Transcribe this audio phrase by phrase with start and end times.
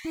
[0.00, 0.06] สวั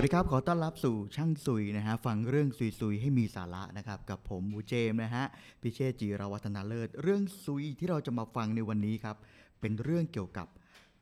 [0.00, 5.24] สดีครับ ขอต้อนรับสู่ช่างซุยนะฮะ ฟังเรื่องซุยๆ ให้มีสาระนะครับ กับผมมูเจมนะฮะ
[5.62, 9.16] พิเชษจีรวัฒนาเลิศ เรื่องซุยที่เราจะมาฟังในวันนี้ครับ
[9.60, 10.46] เป็นเรื่องเกี่ยวกับ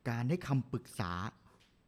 [0.08, 1.12] การให้คำปรึกษา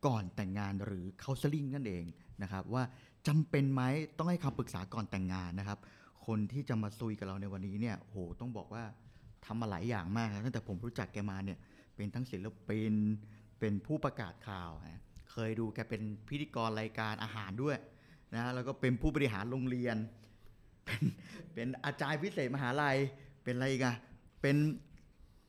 [0.07, 2.05] ก่อนแต่งงานหรือ counseling นั่นเอง
[2.43, 2.83] นะครับ ว่า
[3.27, 3.83] จำเป็นไหม
[4.19, 5.79] ต้องให้คำปรึกษาก่อนแต่งงานนะครับ
[6.27, 8.85] คนที่จะมาซุยกับเราในวันนี้เนี่ยโหต้องบอกว่า
[9.47, 11.59] ทำมาหลายอย่างมากครับตั้งแต่ผมรู้จักแกมาเนี่ย
[11.97, 12.95] เป็นทั้งศิลปิน
[13.61, 17.77] เป็นผู้ประกาศข่าวนะเคยดูแกเป็นพิธีกรรายการอาหารด้วย
[18.35, 19.97] นะแล้วก็เป็นผู้บริหารโรงเรียน
[20.85, 21.03] เป็น
[21.55, 22.97] เป็นอาจารย์พิเศษมหาลัย
[23.45, 23.95] เป็นอะไรอีกัน
[24.41, 24.57] เป็น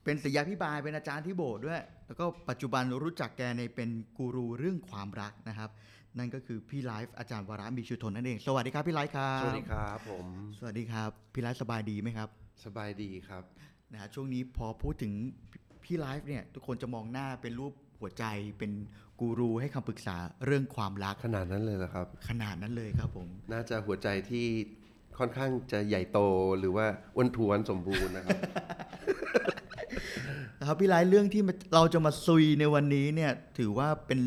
[0.03, 5.69] เป็นศิษยาพิบาลเป็นอาจารย์ที่โบสถ์ด้วย แล้วก็ปัจจุบันรู้จักแกในเป็นกูรูเรื่องความรักนะครับ
[6.17, 10.27] นั่นก็คือพี่ไลฟ์อาจารย์วรามีชุทนนั่นเอง สวัสดีครับพี่ไลฟ์ครับ สวัสดีครับผม
[10.59, 12.29] สวัสดีครับ พี่ไลฟ์สบายดีไหมครับ
[12.65, 13.43] สบายดีครับ
[13.93, 15.13] นะฮะช่วงนี้พอพูดถึง
[15.83, 18.25] พี่ไลฟ์เนี่ยทุกคนจะมองหน้าเป็นรูปหัวใจ
[18.57, 18.71] เป็น
[19.19, 24.47] กูรูให้คำปรึกษาเรื่องความรักขนาดนั้นเลยเหรอครับ ขนาดนั้นเลยครับผม น่าจะหัวใจที่
[25.19, 26.19] ค่อนข้างจะใหญ่โต
[26.59, 28.39] หรือว่าอ้วนท้วนสมบูรณ์นะครับ
[30.59, 31.41] นะครับพี่ไลฟ์เรื่องที่
[31.73, 34.21] เราจะมาซุยในวันนี้เนี่ยถือว่าเป็น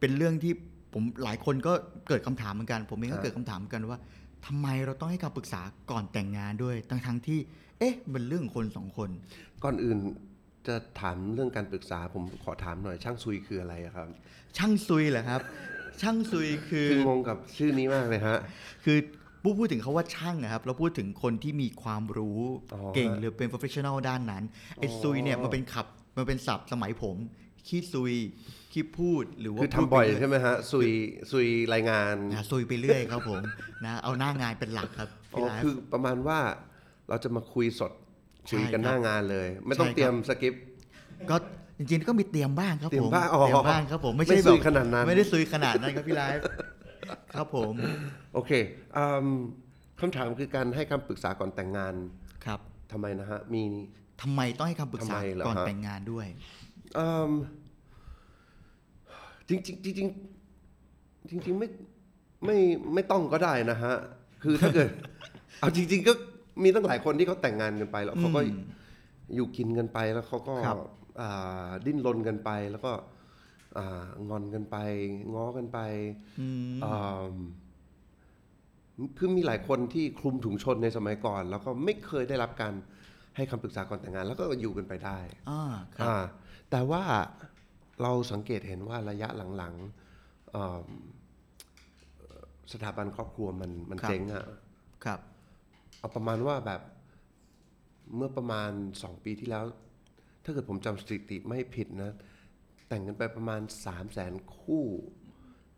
[0.00, 0.52] เป็นเรื่องที่
[0.92, 1.72] ผมหลายคนก็
[2.08, 3.98] เกิดคำถามเหมือนกัน ผมเองครัก็บเกิดคำถามเหมือนกันว่า
[4.46, 7.38] ทำไมเราต้องให้คำปรึกษาก่อนแต่งงานด้วยทั้งทั้งๆที่
[7.80, 9.10] เอ๊ะ มันเรื่องของคนสองคน
[9.64, 9.98] ก่อนอื่น
[10.66, 14.06] จะถามเรื่องการปรึกษาผมขอถามหน่อยช่างซุยคืออะไรอะครับ
[14.56, 15.40] ช่างซุยเหรอครับ
[16.02, 18.38] ช่างซุยคือคืองงกับชื่อนี้มากเลยฮะ
[18.84, 18.98] คือ
[19.42, 22.40] พูดพูดถึงเขาว่าช่างอะครับเราพูดถึงคนที่มีความรู้
[22.74, 24.44] อ๋อเก่งหรือเป็น professional ด้านนั้น
[24.76, 27.16] ไอ้อ๋อซุยเนี่ยมันเป็นขับมันเป็นศัพท์สมัยผม
[27.68, 28.14] ขี้ซุย
[28.72, 30.88] ขี้พูดหรือว่าคือพูดทำบ่อยไปเรื่ใช่ไหมฮะซุย
[31.30, 33.40] ซุยรายงานนะซุยไปเรื่อยครับผม
[33.84, 36.38] นะเอาหน้างานเป็นหลักครับอ๋พี่อไลฟ์คือประมาณว่า
[37.10, 37.92] เราจะมาคุยสด
[38.46, 40.62] ใช่คุยกันครับหน้างานเลย ไม่ต้องใช่ครับเตรียมสคริปต์
[41.30, 41.36] ก็
[41.78, 46.42] จริงๆก็มีเตรียมบ้างครับเตรีผยมมบ้างอ๋อเตรียมบ้างครับผมไม่ไม่ใช่ซุยแบบขนาดนั้น ไม่ได้ซุยขนาดนั้นครับพี่ไลฟ์
[47.34, 47.74] ครับผม
[48.34, 48.50] โอเค
[48.96, 49.26] อืม
[50.00, 51.94] คำถามคือการให้คำปรึกษาก่อนแต่งงาน
[52.46, 52.60] ครับ
[52.92, 53.62] ทำไมนะฮะมี
[54.22, 56.26] ทำไมต้องให้คำปรึกษาทำไมเหรอก่อนฮะแต่งงานด้วย
[56.98, 57.30] อืม
[59.48, 61.68] จริงจริงๆจริงๆจริงๆไม่
[62.44, 62.56] ไม่
[62.94, 63.94] ไม่ต้องก็ได้นะฮะ
[64.42, 64.88] คือถ้าเกิด
[65.60, 66.12] เอาจริง ๆ ก็
[66.64, 68.60] มีตั้งหลายคนที่เขาแต่งงานกันไป แล้วเขาก็อืม
[69.34, 70.76] อยู่กินกันไปแล้วเขาก็ครับ
[71.20, 72.92] อ่าดิ้นรนกันไปแล้วก็
[73.78, 74.76] อ่างอนกันไป
[75.34, 75.78] ง้อกันไป
[76.40, 77.24] อืมอ่า
[79.18, 82.72] คือมีหลายคนที่คลุมถุงชนในสมัยก่อน แล้วก็ไม่เคยได้รับการ
[83.36, 85.18] ให้คำปรึกษาก่อนแต่งงาน แล้วก็อยู่กันไปได้
[85.50, 85.62] อ่า
[85.96, 86.16] ครับอ่า
[86.70, 87.02] แต่ว่า
[88.02, 90.88] เราสังเกตเห็นว่าระยะหลังๆเอิ่ม
[92.72, 94.44] สถาบันครอบครัวมันมันครับเจ๊งอะ
[95.04, 95.20] ครับ
[96.00, 96.80] เอาประมาณว่าแบบ
[98.16, 98.70] เมื่อประมาณ
[99.02, 99.64] สองปีที่แล้ว
[100.44, 102.12] ถ้าเกิดผมจำสถิติไม่ผิดนะ
[102.88, 104.86] แต่งกันไปประมาณสามแสนคู่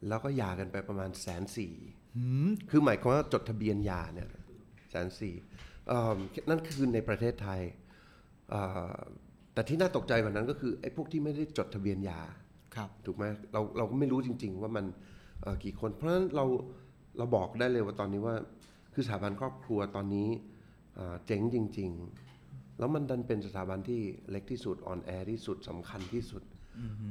[0.08, 1.74] แล้วก็หย่ากันไปประมาณแสนสี่
[2.16, 4.28] หืมคือหมายความว่าจดทะเบียนหย่าเนี่ย
[4.90, 5.34] แสนสี่
[6.48, 7.60] นั่นคือในประเทศไทย
[8.50, 8.62] เอ่
[8.94, 8.96] อ
[9.54, 12.20] แต่ที่น่าตกใจกว่านั้นก็คือไอ้พวกที่ไม่ได้จดทะเบียนหย่า
[12.76, 14.86] ครับถูกไหมเราเราก็ไม่รู้จริง ๆ ว่ามัน
[15.42, 16.44] เอ่อกี่คน เพราะฉะนั้นเรา
[17.18, 18.36] เราบอกได้เลยว่าตอนนี้ว่า
[18.92, 20.28] คือสถาบันครอบครัวตอนนี้
[20.94, 21.90] เอ่อเจ๊งจริง
[22.34, 26.42] ๆ แล้วมันดันเป็นสถาบันที่เล็กที่สุดอ่อนแอที่สุดสำคัญที่สุด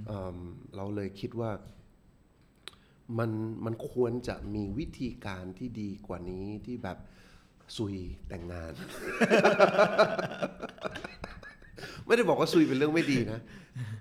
[0.07, 0.37] เอิ่ม
[0.75, 1.51] เราเลยคิดว่า
[3.19, 3.31] มัน
[3.65, 6.97] มันควรจะมีวิธีการที่ดีกว่านี้ที่แบบ
[7.77, 7.95] ซุย
[8.27, 8.73] แต่งงาน
[12.05, 13.39] ไม่ได้บอกว่าซุยเป็นเรื่องไม่ดีนะ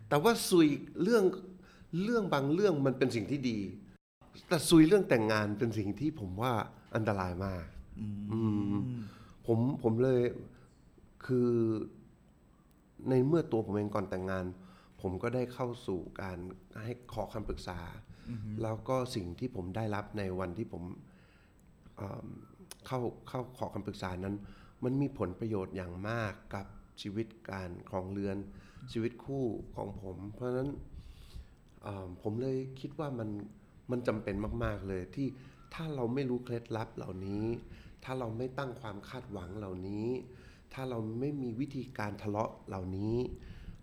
[0.08, 0.68] แต่ว่าซุย
[1.02, 1.24] เรื่อง
[2.02, 3.58] เรื่องบางเรื่องมันเป็นสิ่งที่ดี
[4.48, 6.54] แต่ซุยเรื่องแต่งงานเป็นสิ่งที่ผมว่า
[6.94, 7.64] อันตรายมาก
[8.32, 8.40] อื
[8.74, 8.76] ม
[9.46, 10.20] ผมผมเลย
[11.26, 11.50] คือ
[13.08, 14.44] ในเมื่อตัวผมเองก่อนแต่งงาน
[15.00, 16.38] ผมก็ได้เข้าสู่การ
[16.84, 17.80] ให้ขอคำปรึกษา
[18.62, 20.82] แล้วก็สิ่งที่ผมได้รับในวันที่ผม
[21.96, 22.26] เอิ่ม
[22.86, 24.36] เข้าเข้าขอคำปรึกษานั้น
[24.84, 26.66] มันมีผลประโยชน์อย่างมากกับ
[27.02, 28.36] ชีวิตการครองเรือน
[28.92, 29.44] ชีวิตคู่
[29.74, 30.70] ของผม เพราะฉะนั้น
[31.82, 33.28] เอิ่มผมเลยคิดว่ามัน
[33.90, 34.34] มันจำเป็น
[34.64, 35.26] มาก ๆเลยที่
[35.74, 37.44] ถ้าเราไม่รู้เคล็ดลับเหล่านี้
[38.04, 40.06] ถ้าเราไม่ตั้งความคาดหวังเหล่านี้
[40.72, 43.14] ถ้าเราไม่มีวิธีการทะเลาะเหล่านี้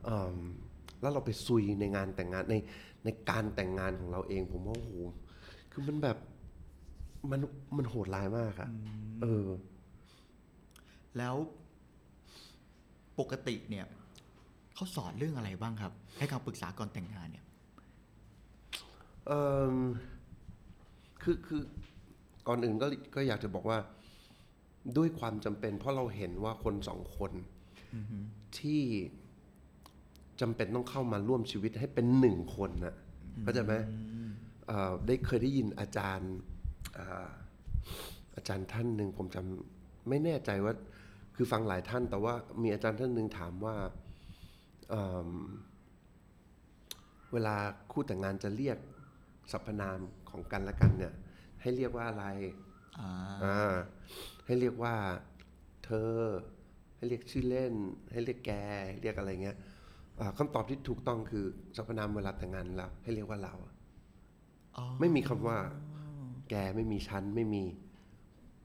[0.05, 0.37] เอิ่ม
[1.01, 2.55] แล้วเราไปซุยในงานแต่งงานใน
[3.03, 4.91] ในการแต่งงานของเราเอง ผมว่าโอ้โห
[5.71, 6.17] คือมันแบบ
[7.31, 7.39] มัน
[7.77, 8.69] มันโหดร้ายมากอะ
[9.21, 9.47] เออ
[11.17, 11.35] แล้ว
[13.19, 13.85] ปกติเนี่ย
[14.73, 17.45] เขาสอนเรื่องอะไรบ้างครับ ให้คำปรึกษาก่อนแต่งงานเนี่ย
[19.27, 19.31] เอ
[19.73, 19.75] ม
[21.29, 21.61] คือคือ
[22.47, 23.79] ก่อนอื่นก็ก็อยากจะบอกว่า
[24.97, 27.31] ด้วยความจำเป็น เพราะเราเห็นว่าคนสองคน
[28.59, 28.81] ที่
[30.41, 32.95] จำเป็นต้องเข้ามาร่วมชีวิตให้เป็นหนึ่งคนนะ
[33.41, 33.73] เข้าใจไหม
[34.67, 36.33] เอ่อได้เคยได้ยินอาจารย์
[36.97, 37.29] อ่า
[38.35, 40.73] อาจารย์ท่านหนึ่งผมจำไม่แน่ใจว่า
[41.35, 43.75] คือฟังหลายท่าน แต่ว่ามีอาจารย์ท่านหนึ่งถามว่า
[44.89, 45.29] เอิ่ม
[47.33, 47.55] เวลา
[47.91, 48.77] คู่แต่งงานจะเรียก
[49.51, 49.99] สรรพนาม
[50.37, 51.13] ของกันและกันเนี่ย
[51.61, 52.25] ให้เรียกว่าอะไร
[52.99, 53.09] อ่า
[53.43, 53.75] อ่า
[54.45, 54.95] ให้เรียกว่า
[55.85, 56.13] เธอ
[56.95, 57.73] ให้เรียกชื่อเล่น
[58.11, 58.51] ให้เรียกแก
[58.89, 59.57] ให้เรียกอะไรเงี้ย
[60.19, 61.45] อ่าคำตอบที่ถูกต้องคือ
[61.75, 63.53] สรรพนามเวลาแต่งงานแล้วให้เรียกว่าเรา
[64.77, 65.57] อ๋อไม่มีคำว่า
[66.49, 67.63] แกไม่มีฉันไม่มี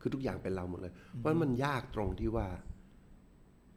[0.00, 2.46] คือทุกอย่างเป็นเราหมดเลยเพราะฉะนั้นมันยากตรงที่ว่า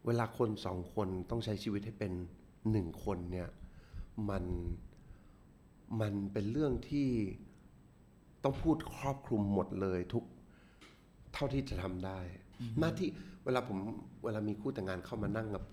[0.05, 2.13] เวลาคนสองคนต้องใช้ชีวิตให้เป็น
[2.71, 3.49] หนึ่งคนเนี่ย
[4.29, 4.43] มัน
[6.01, 7.09] มันเป็นเรื่องที่
[8.45, 10.23] ต้องพูดครอบคลุมหมดเลยทุก
[11.33, 12.19] เท่าที่จะทำได้
[12.79, 13.09] หน้าที่
[13.43, 13.77] เวลาผม
[14.23, 15.63] เวลามีคู่แต่งงานเข้ามานั่งกับ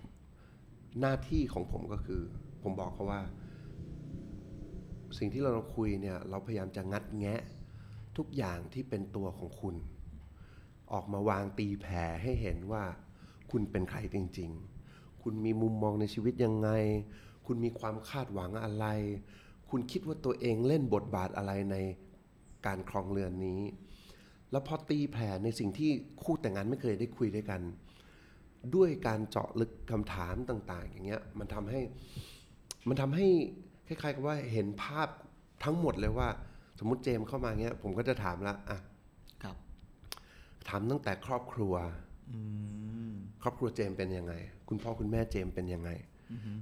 [1.01, 2.21] หน้าที่ของผมก็คือ
[2.63, 3.21] ผมบอกเขาว่า
[5.17, 7.41] สิ่งที่เราคุยเนี่ย เราพยายามจะงัดแงะ
[8.17, 9.75] ทุกอย่างที่เป็นตัวของคุณ
[10.91, 12.83] ออกมาวางตีแผ่ให้เห็นว่า
[13.51, 14.51] คุณเป็นใครจริง
[14.87, 16.69] ๆ คุณมีมุมมองในชีวิตยังไง
[17.45, 18.85] คุณมีความคาดหวังอะไร
[19.69, 21.77] คุณคิดว่าตัวเองเล่นบทบาทอะไรใน
[22.65, 23.61] การครองเรือนนี้
[24.51, 25.91] แล้วพอตีแผ่ในสิ่งที่
[26.23, 27.61] คู่แต่งงานไม่เคยได้คุยด้วยกัน
[28.75, 31.81] ด้วยการเจาะลึกคำถามต่าง ๆ อย่างเงี้ยมันทำให้
[32.87, 33.27] มันทำให้
[33.87, 35.07] คล้ายๆกับว่าเห็นภาพ
[35.63, 36.29] ทั้งหมดเลยว่า
[36.79, 38.79] สมมติเจมส์เข้ามาเงี้ย ผมก็จะถามละอะ
[39.43, 39.55] ครับ
[40.69, 41.73] ถามตั้งแต่ครอบครัว
[42.31, 42.39] อื
[43.11, 44.33] มครอบครัวเจมส์เป็นยังไง
[44.69, 45.89] คุณพ่อคุณแม่เจมส์เป็นยังไง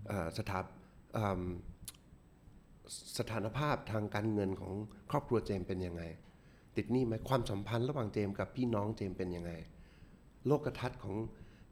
[0.07, 0.59] เอ่อสถา
[1.13, 1.41] เอิ่ม
[3.17, 4.73] สถานภาพทางการเงินของ
[5.11, 6.03] ครอบครัวเจมเป็นยังไง
[6.75, 9.51] ติดหนี้ไหมความสัมพันธ์ระหว่างเจมกับพี่น้องเจมเป็นยังไง
[10.47, 11.15] โลกทัศน์ของ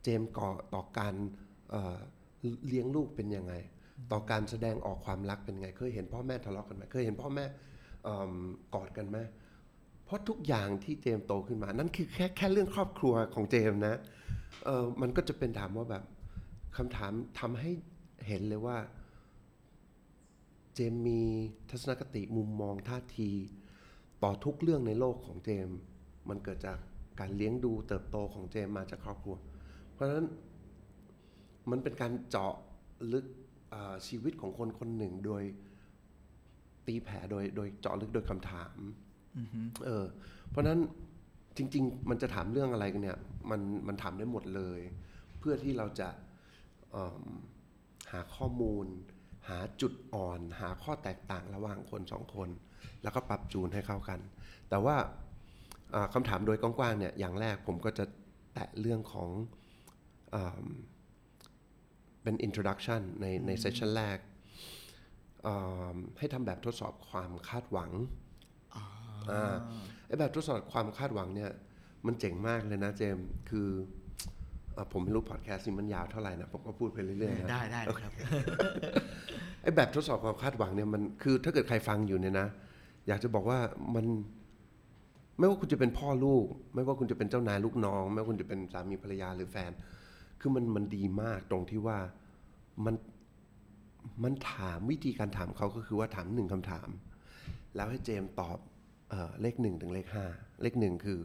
[0.04, 1.14] เจมก่อต่อการ
[1.70, 3.54] เเลี้ยงลูกเป็นยังไง
[4.12, 7.46] ต่อการแสดงออกความรักเป็นไง เคยเห็นพ่อแม่ทะเลาะกันไหมเคยเห็นพ่อแม่
[8.08, 8.10] อ
[8.76, 9.18] กอดกันไหม
[10.06, 14.00] เพราะทุกอย่างที่เจมโตขึ้นมา นั่นคือแค่แค่เรื่องครอบครัวของเจมนะ
[15.02, 16.04] มันก็จะเป็นถามว่าแบบ
[16.78, 17.72] คำถามทำให้
[18.28, 18.78] เห็นเลยว่า
[20.82, 21.22] เจมส์มี
[21.70, 23.30] ทัศนคติมุมมองท่าที
[24.24, 25.78] ต่อทุกเรื่องในโลกของเจมส์
[26.30, 26.78] มันเกิดจาก
[27.20, 29.36] การเลี้ยงดูเติบโตของเจมส์มาจากครอบครัว
[29.94, 30.28] เพราะฉะนั้น
[31.70, 32.54] มันเป็นการเจาะ
[33.14, 33.26] ลึก
[33.70, 35.44] เอ่อชีวิตของคนคนหนึ่งโดย
[36.88, 38.78] ตีแผ่โดยโดยเจาะลึกโดยคำถาม
[39.86, 40.06] เออ
[40.50, 40.80] เพราะฉะนั้น
[41.58, 44.80] จริง ๆ มันจะถามเรื่องอะไรกันเนี่ย มันมันถามได้หมดเลย
[45.40, 46.10] เพื่อที่เราจะ
[46.92, 47.24] เอิ่ม
[48.12, 48.88] หาข้อมูล
[49.50, 52.50] หาจุดอ่อน หาข้อแตกต่างระหว่างคนสองคน
[53.04, 54.20] แล้วก็ปรับจูนให้เข้ากัน
[54.70, 54.96] แต่ว่า
[55.94, 58.06] อ่าคำถามโดยกว้างๆเนี่ยอย่างแรกผมก็จะ
[58.54, 59.30] แตะเรื่องของ
[60.34, 60.66] อม
[62.24, 64.18] เป็น introduction ในในเซสชันแรก
[65.48, 67.92] อ่าให้ทำแบบทดสอบความคาดหวัง
[69.32, 69.56] อ่า
[70.08, 71.52] ไอ้แบบทดสอบความคาดหวังเนี่ย
[72.06, 73.99] มันเจ๋งมากเลยนะเจมส์คืออะ
[74.92, 78.12] ผมไม่รู้พอดแคสต์นี้มันยาวเท่าไหร่นะผมก็พูดไปเรื่อยๆนะได้ได้ครับ
[79.62, 82.48] ไอ้แบบทดสอบความคาดหวังเนี่ยมันคือถ้าเกิดใครฟังอยู่เนี่ยนะ
[83.08, 83.60] อยากจะบอกว่า
[83.96, 84.06] มัน
[85.38, 86.46] ไม่ว่าคุณจะเป็นพ่อลูก
[86.76, 89.72] ไม่ว่าคุณจะเป็นเจ้านายลูกน้อง ไม่ว่าคุณจะเป็นสามีภรรยาหรือแฟน
[90.40, 91.98] คือมันมันดีมากตรงที่ว่า
[92.86, 92.96] มัน
[94.24, 96.90] มันถามวิธีการถามเขาก็คือว่าถามหนึ่งคำถาม
[97.76, 98.58] แล้วให้เจมส์ตอบ
[99.10, 100.26] เออเลขหนึ่งถึงเลขห้า
[100.62, 101.20] เลขหนึ่งคือ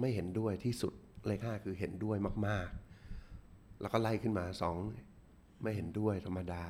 [0.00, 0.92] ไม่เห็นด้วยที่สุด
[1.26, 2.68] เลขห้าคือเห็นด้วยมาก
[3.24, 4.76] ๆ แล้วก็ไล่ขึ้นมาสอง
[5.62, 6.62] ไม่เห็นด้วยธรรมดา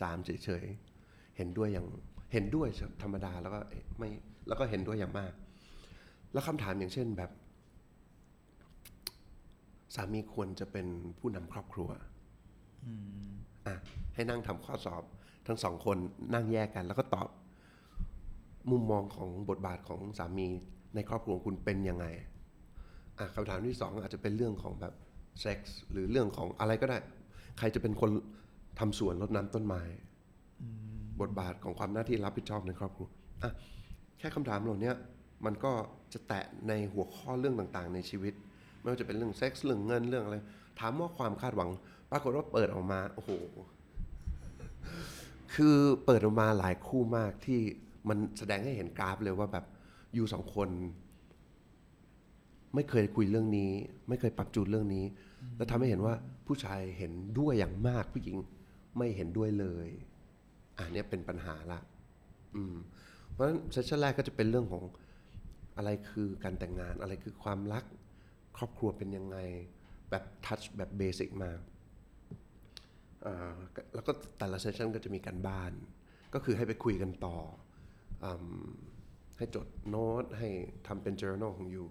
[0.00, 1.86] สามเฉยๆเห็นด้วยอย่าง
[2.32, 2.68] เห็นด้วย
[3.02, 3.60] ธรรมดาแล้วก็
[3.98, 4.08] ไม่
[4.48, 5.32] แล้วก็เห็นด้วยอย่างมาก
[6.32, 7.30] แล้วคำถามอย่างเช่นแบบ
[9.94, 10.86] สามีควรจะเป็น
[11.18, 11.88] ผู้นำครอบครัว
[13.66, 13.76] อะ
[14.14, 15.02] ให้นั่งทำข้อสอบ
[15.46, 15.96] ทั้งสองคน
[16.34, 17.28] นั่งแยกกัน แล้วก็ตอบ
[18.70, 20.48] มุมมองของบทบาทของสามี
[20.94, 22.06] ในครอบครัวคุณเป็นยังไง
[23.34, 24.94] คำถามที่สองอาจจะเป็นเรื่องของแบบ
[25.40, 26.98] เซ็กส์หรือเรื่องของอะไรก็ได้
[27.58, 28.10] ใครจะเป็นคน
[28.78, 29.82] ทำสวนรดน้ำต้นไม้
[31.20, 33.08] บทบาทของความหน้าที่รับผิดชอบในครอบครัว
[33.42, 33.52] อะ
[34.18, 34.92] แค่คำถามเหล่านี้
[35.46, 35.72] มันก็
[36.12, 38.34] จะแตะในหัวข้อเรื่องต่างๆ ในชีวิต
[38.80, 40.36] ไม่ว่าจะเป็นเรื่องเซ็กส์เรื่องเงินเรื่องอะไร
[40.80, 41.70] ถามว่าความคาดหวัง
[42.10, 43.30] ปรากฏว่าเปิดออกมาโอ้โห
[45.54, 47.60] คือเปิดออกมาหลายคู่มากที่
[48.08, 49.64] มันแสดงให้เห็นกราฟเลยว่าแบบ
[50.14, 50.68] อยู่สองคน
[52.78, 53.70] ไม่เคยคุยเรื่องนี้
[54.08, 55.04] ไม่เคยปรับจูนเรื่องนี้
[55.56, 56.14] แล้วทำให้เห็นว่า
[56.46, 58.36] ผู้ชายเห็นด้วยอย่างมากผู้หญิง
[58.98, 59.88] ไม่เห็นด้วยเลย
[60.78, 61.78] อันนี้เป็นปัญหาละ
[62.54, 62.74] อืม
[63.30, 64.82] เพราะฉะนั้นเซสชั่นแรกก็จะเป็นเรื่องของ
[65.76, 67.84] อะไรคือการแต่งงานอะไรคือความรัก
[68.56, 69.36] ครอบครัวเป็นยังไง
[70.10, 71.60] แบบทัชแบบเบสิกมาก
[73.94, 75.72] แล้วก็แต่ละเซสชันก็จะมีการบ้าน
[76.34, 77.38] ก็คือให้ไปคุยกันต่อ
[78.24, 78.26] อ
[79.38, 80.48] ให้จดโน้ตให้
[80.86, 81.86] ทำเป็น journal ของอยู่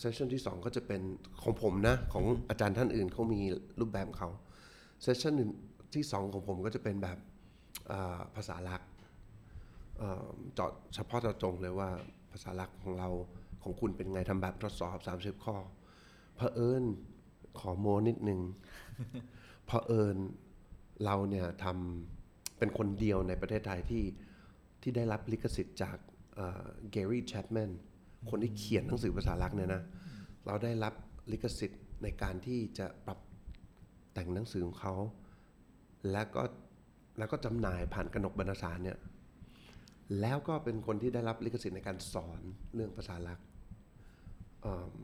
[0.00, 1.02] เซสชันที่ 2 ก็จะเป็น
[1.42, 3.40] ของผมนะ ของอาจารย์ท่านอื่นเขามี
[3.80, 4.30] รูปแบบของเขา
[5.02, 5.34] เซสชัน
[5.94, 7.18] ที่2 ของผมก็จะเป็นแบบ
[8.34, 8.82] ภาษาลัก
[9.98, 11.90] เอ่อเจาะเฉพาะเจาะจงเลยว่า
[12.32, 13.08] ภาษาลักของเรา
[13.62, 14.98] ของคุณเป็นไงทำแบบทดสอบ
[15.38, 15.56] 30 ข้อ
[16.36, 16.84] เผอิญ
[17.58, 18.40] ขอโมนิดนึง
[19.66, 20.16] เผอิญ
[21.04, 24.04] เราเนี่ยทำเป็นคนเดียวในประเทศไทยที่
[24.82, 25.96] ที่ได้รับลิขสิทธิ์จาก
[26.90, 27.70] เกรี่แชปแมน
[28.30, 29.82] คนที่เขียนหนังสือภาษาลักษณ์เนี่ยนะ
[30.46, 30.94] เราได้รับ
[31.32, 33.18] ลิขสิทธิ์ในการที่จะปรับ
[34.12, 34.94] แต่งหนังสือของเขา
[36.12, 36.42] แล้วก็
[37.18, 38.98] แล้วก็จำหน่ายผ่านกนกบรรณสารเนี่ย
[40.20, 42.40] แล้วก็เป็นคนที่ได้รับลิขสิทธิ์ในการสอน
[42.74, 43.46] เรื่องภาษาลักษณ์
[44.62, 44.94] เอิ่ม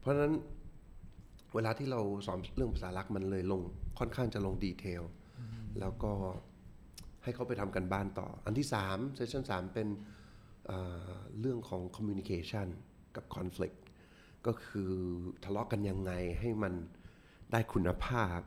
[0.00, 0.34] เพราะฉะนั้น
[1.54, 3.62] เวลาที่เราสอนเรื่องภาษาลักษณ์มันเลยลง
[3.98, 5.02] ค่อนข้างจะลงดีเทล
[5.80, 6.12] แล้วก็
[7.22, 9.88] ให้เขาไปทำกันบ้านต่อ อันที่3เซสชัน3เป็น
[11.40, 12.68] เรื่องของ communication
[13.16, 13.78] กับ conflict
[14.46, 14.92] ก็คือ
[15.44, 16.74] ทะเลาะกันยังไงให้มัน
[17.52, 18.38] ได้คุณภาพ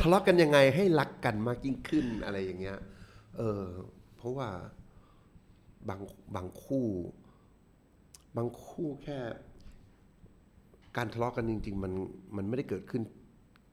[0.00, 2.78] ทะเลาะกันยังไงให้รักกันมากยิ่งขึ้นอะไรอย่างเงี้ย
[3.36, 3.64] เออ
[4.16, 4.48] เพราะว่า
[5.88, 6.00] บาง
[6.34, 6.86] บางคู่
[8.36, 9.18] บางคู่แค่
[10.96, 11.92] การทะเลาะกันจริง ๆ มัน
[12.36, 13.02] มันไม่ได้เกิดขึ้น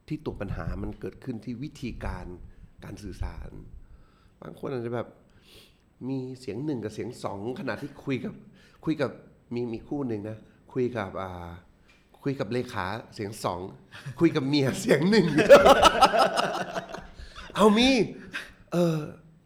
[0.08, 2.26] ที่ตัวปัญหามันเกิดขึ้นที่วิธีการ
[2.84, 3.50] การสื่อสาร
[4.42, 5.08] บางคนอาจจะแบบ
[6.08, 8.34] มีเสียงหนึ่งกับเสียงสองขณะที่คุยกับ
[8.86, 9.12] คุยกับ
[9.54, 10.38] มีมีคู่หนึ่งนะ
[10.74, 11.50] คุยกับอ่า
[12.24, 12.86] คุยกับเลขา
[13.16, 13.60] เสียงสอง
[14.20, 15.25] คุยกับเมียเสียงหนึ่ง
[17.56, 17.89] เอามี
[18.72, 18.98] เออ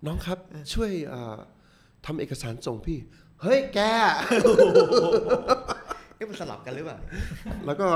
[0.05, 0.39] น้องครับ
[0.73, 1.37] ช่วยอ่า
[2.05, 2.99] ทำเอกสารส่งพี่
[3.41, 3.79] เฮ้ยแก
[6.15, 6.97] เอ๊ะมันสลับกันหรือเปล่า
[7.65, 7.87] แล้วก็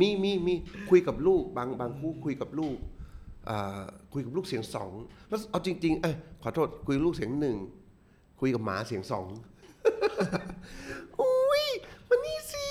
[0.00, 0.54] มีมีมี
[0.90, 2.76] คุยกับลูกบางบางคู่คุยกับลูก
[3.48, 4.92] อ่าคุยกับลูกเสียงสอง
[5.28, 7.56] แล้วเอาจริงๆเอ้ยขอโทษคุยกับลูกเสียงหนึ่ง
[8.44, 9.28] คุยกับหมาเสียงสอง
[11.20, 11.64] อุ้ย
[12.08, 12.66] มันนี่สิ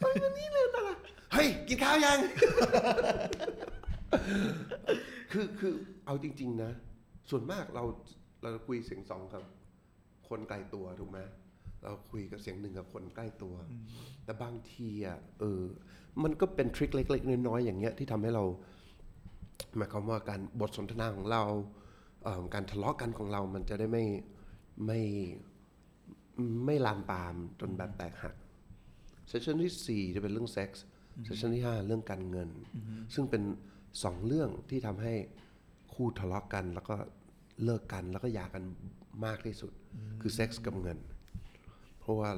[0.00, 0.96] เอ้ยมันนี่เลยนะล่ะ
[1.32, 2.18] เฮ้ยกินข้าวยัง
[5.32, 5.74] คือคือ
[6.06, 6.72] เอาจริง ๆ นะ
[7.30, 7.84] ส่วนมากเรา
[8.42, 9.42] เราคุยเสียงสองกับ
[10.28, 11.18] คนไกลตัวถูกไหม
[11.82, 13.54] เราคุยกับเสียงหนึ่งกับคนใกล้ตัว
[14.24, 15.62] แต่บางทีอะเออ
[16.22, 18.44] มันก็เป็นทริคเล็ก ๆ น้อยๆอย่างเงี้ยที่ทำให้เรา
[19.76, 21.42] หมายความว่าการบทสนทนาของเรา
[22.24, 24.04] เออการทะเลาะกันของเรามันจะได้ไม่
[24.86, 25.00] ไม่
[26.66, 28.34] ไม่ลามปามจนแบบแตกหัก
[29.28, 30.84] เซสชันที่ 4 จะเป็นเรื่องเซ็กส์
[31.24, 32.48] เซสชันที่ 5 เรื่องการเงิน
[33.14, 33.42] ซึ่งเป็น
[34.04, 35.14] สองเรื่องที่ทำให้
[35.94, 36.94] คู่ทะเลาะกัน แล้วก็
[37.64, 38.64] เลิกกันแล้วก็หย่ากัน
[39.24, 39.72] มากที่สุด
[40.20, 40.98] คือเซ็กส์กับเงิน
[42.00, 42.30] เพราะว่า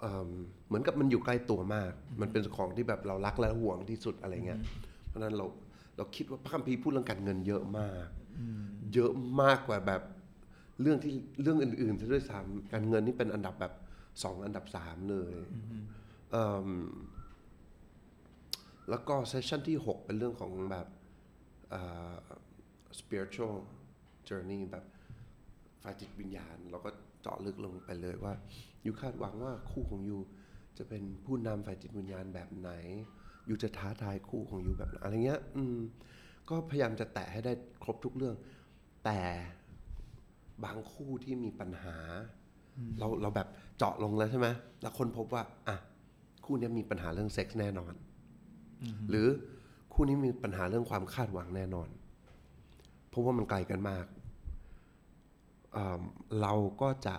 [0.00, 0.30] เอิ่ม
[0.66, 4.60] เหมือนกับมันอยู่ใกล้ตัวมาก มันเป็นของที่แบบเรารักและห่วงที่สุดอะไรเงี้ย
[5.06, 5.46] เพราะฉะนั้นเรา
[5.96, 8.06] เราคิดว่าพระคัมภีร์พูดเรื่องการเงินเยอะมาก
[8.94, 10.02] เยอะมากกว่าแบบ
[10.80, 13.74] เรื่องที่เรื่องอื่นๆซะด้วยซ้ำการเงินนี่เป็นอันดับแบบ
[14.22, 15.34] สองอันดับสามเลย
[16.30, 16.68] เอิ่ม
[18.90, 20.86] แล้วก็เซสชันที่ 6 เป็นเรื่องของแบบ
[21.70, 21.80] เอ่
[22.12, 22.16] อ
[22.98, 23.56] spiritual
[24.28, 24.84] journey แบบ
[25.82, 26.90] ฝ่ายจิตวิญญาณ เราก็
[27.22, 28.34] เจาะลึกลงไปเลยว่า
[28.86, 30.18] ยูคาดหวังว่าคู่ของยู
[30.78, 32.70] จะเป็นผู้นำฝ่ายจิตวิญญาณแบบไหน
[33.48, 35.78] ยูจะท้าทายคู่ของยูแบบไหนอะไรเงี้ย อืม
[36.50, 37.52] ก็พยายามจะแตะให้ได้
[37.82, 38.36] ครบทุกเรื่อง
[39.04, 39.20] แต่
[40.64, 41.96] บางคู่ที่มีปัญหา
[42.98, 44.48] เราเราแบบเจาะลงแล้วใช่ไหม
[44.82, 45.76] แล้วคนพบว่าอะ
[46.44, 47.94] คู่เนี้ยมีปัญหาเรื่องเซ็กส์แน่นอน
[49.08, 49.26] หรือ
[49.92, 51.88] คู่นี้มีปัญหาเรื่องความคาดหวังแน่นอน
[53.08, 54.06] เพราะว่ามันไกลกันมาก
[55.72, 56.02] เอ่อ
[56.40, 57.16] เราก็จะ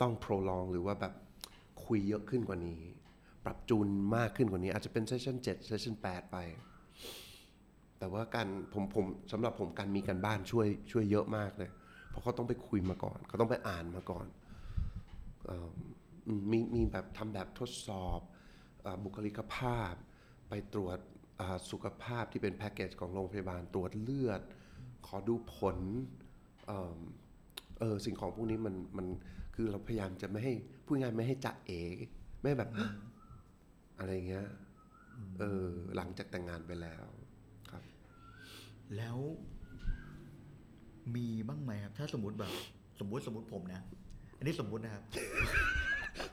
[0.00, 1.12] ต้อง prolong หรือว่าแบบ
[1.84, 2.80] คุยเยอะขึ้นกว่านี้
[3.44, 6.36] ปรับจูนมากขึ้นกว่านี้ อาจจะเป็น session 7 session 8ไป
[7.98, 11.70] แต่ว่าการผมผมสำหรับผมการมีการบ้านช่วยช่วยเยอะมากเลย
[12.14, 14.26] เพราะเขาต้องไปคุยมาก่อน เขาต้องไปอ่านมาก่อน
[15.48, 15.50] อ
[16.52, 18.20] มีมีแบบทำแบบทดสอบ
[18.84, 19.94] อบุคลิกภาพ
[20.48, 20.98] ไปตรวจ
[21.70, 24.42] สุขภาพที่เป็นแพ็กเกจของโรงพยาบาลตรวจเลือด
[25.06, 25.76] ขอดูผล
[26.66, 26.98] เอิ่ม
[27.80, 29.06] เออสิ่งของพวกนี้มันมัน
[29.54, 30.54] คือเราพยายามจะไม่ให้
[30.86, 31.70] พูดง่ายไม่ให้จะเอ
[32.42, 32.70] ไม่แบบ
[33.98, 34.46] อะไรเงี้ย
[35.38, 35.66] เออ
[35.96, 37.06] หลังจากแต่งงานไปแล้ว
[37.70, 37.82] ครับ
[38.96, 39.16] แล้ว
[41.16, 42.52] มีบ้างไหมครับ ถ้าสมมติแบบ
[43.00, 43.82] สมมติสมมติผมนะ
[44.38, 45.02] อันนี้สมมตินะครับ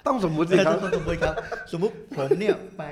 [0.06, 1.36] ต้องสมมุติสิครับ สมมติครับ
[1.72, 2.84] สมมติผมเนี่ยไป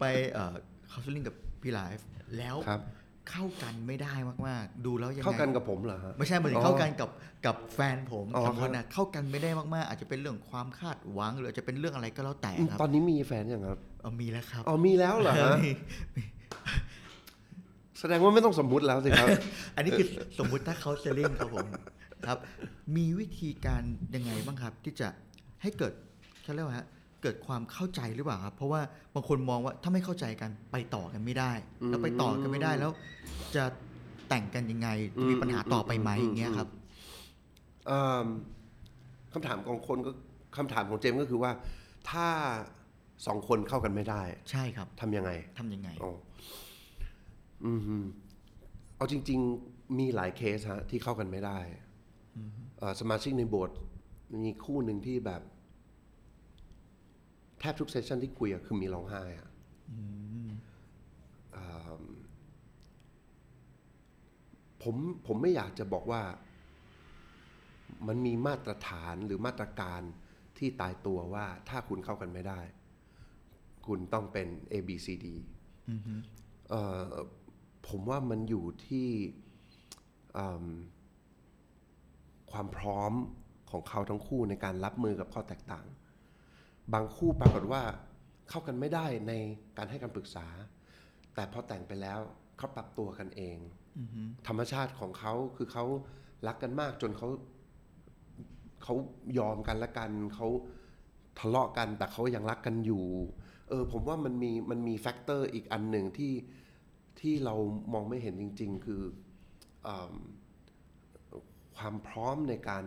[0.00, 0.54] ไปเอ่อ
[0.90, 2.80] คาสลิ่งกับพี่ไลฟ์แล้วครับ
[3.30, 4.14] เข้ากันไม่ได้
[4.48, 7.10] มากๆ ดูแล้วยังไง เข้ากันกับผมเหรอฮะ ไม่ใช่หมายถึอ๋งอเข้ากันกับ
[7.46, 15.70] กับแฟนผมอ๋อสองคนครันะบเข้ากันไม่ได้มากๆ อาจจะเป็นเรื่องความคาดหวัง หรืออาจจะเป็นเรื่องอะไรก็แล้วแต่อืมครับตอนนี้มีแฟนยังครับ เอามีแล้วครับ อ๋อมีแล้วเหรอฮะ มี
[16.16, 16.22] มี
[18.00, 19.28] แสดงว่าไม่ต้องสมมุติแล้วสิครับ
[19.76, 20.06] อันนี้คือ
[20.38, 21.66] สมมุติถ้าเขาเซลลิ่งครับผม
[22.26, 22.38] ครับ
[22.96, 23.82] มีวิธีการ
[24.14, 25.08] ยังไงบ้างครับ ที่จะ
[25.62, 25.92] ให้เกิด
[26.42, 26.86] เขาเรียกว่าฮะ
[27.22, 28.80] เกิดความเข้าใจหรือเปล่าครับ เพราะว่า
[29.14, 31.52] บางคนมองว่าถ้าไม่เข้าใจกันไปต่อกันไม่ได้
[31.88, 32.90] แล้วไปต่อกันไม่ได้แล้ว
[33.56, 33.64] จะ
[34.28, 34.88] แต่งกันยังไง
[35.30, 36.68] มีปัญหาต่อไปไหมอย่างเงี้ยครับ
[37.86, 38.26] เอิ่ม
[39.32, 40.10] คำถามของคนก็
[40.56, 41.52] คำถามของเจมส์ก็คือว่า
[42.10, 42.28] ถ้า
[43.26, 45.88] สองคนเข้ากันไม่ได้ ใช่ครับทำยังไงทำยังไง
[47.64, 47.96] อ๋ออืมฮึ
[48.96, 51.58] เอาจริง ๆ มีหลายเคสฮะที่เข้ากันไม่ได้
[52.78, 53.76] เอ่อสมาชิกในโบสถ์
[54.44, 55.42] มีคู่หนึ่งที่แบบ
[57.60, 59.48] แทบทุกเซสชันที่คุยอะคือมีร้องไห้อะ
[61.56, 61.94] อ่า
[64.82, 66.22] ผมผมไม่อยากจะบอกว่า
[68.08, 70.02] มันมีมาตรฐานหรือมาตรการ
[70.58, 72.60] ที่ตายตัวว่าถ้าคุณเข้ากันไม่ได้
[73.86, 75.26] คุณต้องเป็น A B C D
[76.70, 77.04] เอ่อ
[77.88, 79.08] ผมว่ามันอยู่ที่
[80.36, 80.66] อืม
[82.50, 83.12] ความพร้อม
[83.70, 85.86] ของเขาทั้งคู่ในการรับมือกับข้อแตกต่าง
[86.92, 87.82] บางคู่ปรากฏว่า
[88.48, 89.32] เข้ากันไม่ได้ใน
[89.76, 90.46] การให้คำปรึกษา
[91.34, 92.18] แต่พอแต่งไปแล้ว
[92.56, 93.58] เขาปรับตัวกันเอง
[94.46, 95.84] ธรรมชาติของเขาคือเขา
[96.46, 97.28] รักกันมากจนเขา
[98.82, 98.94] เขา
[99.38, 100.48] ยอมกันและกันเขา
[101.38, 103.06] ทะเลาะกันแต่เขายังรักกันอยู่
[103.68, 106.32] เออ ผมว่ามันมีมันมี factor อีกอันหนึ่งที่
[107.20, 107.54] ที่เรา
[107.92, 109.02] มองไม่เห็นจริง ๆ คือ
[109.86, 112.84] อ่าความพร้อมในการ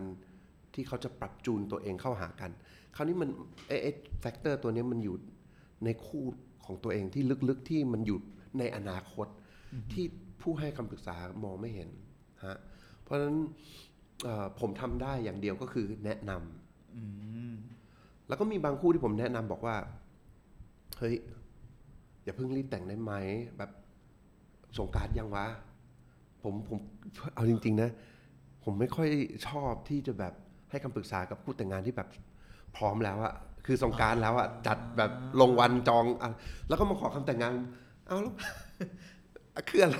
[0.74, 2.50] ที่เขาจะปรับจูนตัวเองเข้าหากัน
[2.96, 3.28] คราวนี้มัน
[3.68, 5.16] ไอ้ factor ตัวเนี้ยมันอยู่
[5.84, 6.24] ในคู่
[6.66, 8.18] ของตัวเองที่ลึกๆที่มันอยู่
[8.58, 9.26] ในอนาคต
[9.92, 10.04] ที่
[10.42, 11.88] ผู้ให้คำปรึกษามองไม่เห็น
[12.46, 12.58] ฮะ
[13.02, 13.36] เพราะฉะนั้น
[14.24, 19.76] เอ่อผมทำได้อย่างเดียวก็คือแนะนำแล้วก็มีบางคู่ที่ผมแนะนำบอกว่า
[20.98, 21.14] เฮ้ย
[22.24, 23.12] อย่าเพิ่งรีบแต่งได้ไหม
[23.58, 23.70] แบบ
[24.78, 25.46] สงกรารยังวะ
[26.42, 26.78] ผมผม
[27.34, 27.90] เอาจริง ๆ นะ
[28.64, 29.08] ผมไม่ค่อย
[29.48, 30.32] ชอบที่จะแบบ
[30.70, 32.08] ให้คำปรึกษากับคู่แต่งงานที่แบบ
[32.76, 33.34] พร้อมแล้วอะ
[33.66, 35.10] คือสงกรารแล้วอะจัดแบบ
[35.40, 36.30] ลงวันจองอะ
[36.68, 37.52] แล้วก็มาขอคำแต่งงาน
[38.06, 38.34] เอาแล้ว
[39.68, 39.96] คืออะไร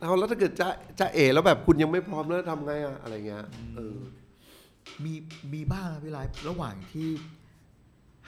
[0.00, 0.68] เอาแล้วถ้าเกิดจะ
[1.00, 3.44] จะเอแล้วแบบคุณยังไม่พร้อมแล้วทำไงอะอะไรเงี้ย
[3.76, 3.96] เออ
[5.04, 5.14] มี
[5.52, 7.08] มีบ้างครับพี่ไลฟ์ระหว่างที่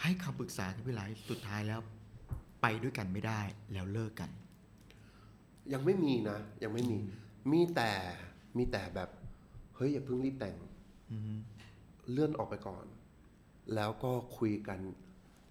[0.01, 1.81] ให้คำปรึกษากับพี่ไลฟ์สุดท้ายแล้ว
[2.63, 3.41] ไปด้วยกันไม่ได้
[3.73, 4.31] แล้วเลิกกัน
[5.73, 6.99] ยังไม่มีนะ ยังไม่มี
[7.53, 7.93] มีแต่
[8.57, 9.09] มีแต่แบบ
[9.77, 10.57] เฮ้ยอย่าเพิ่งรีบแต่ง
[12.11, 12.85] เลื่อนออกไปก่อน
[13.75, 14.79] แล้วก็คุยกัน